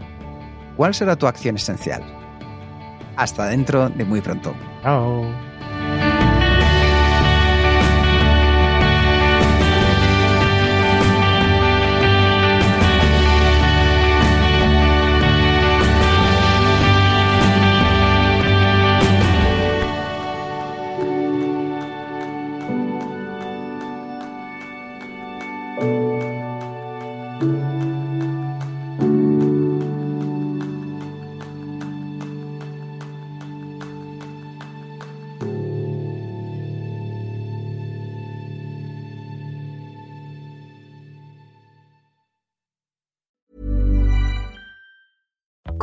¿Cuál 0.77 0.95
será 0.95 1.17
tu 1.17 1.27
acción 1.27 1.57
esencial? 1.57 2.03
Hasta 3.17 3.47
dentro 3.47 3.89
de 3.89 4.05
muy 4.05 4.21
pronto. 4.21 4.55
Chao. 4.83 5.25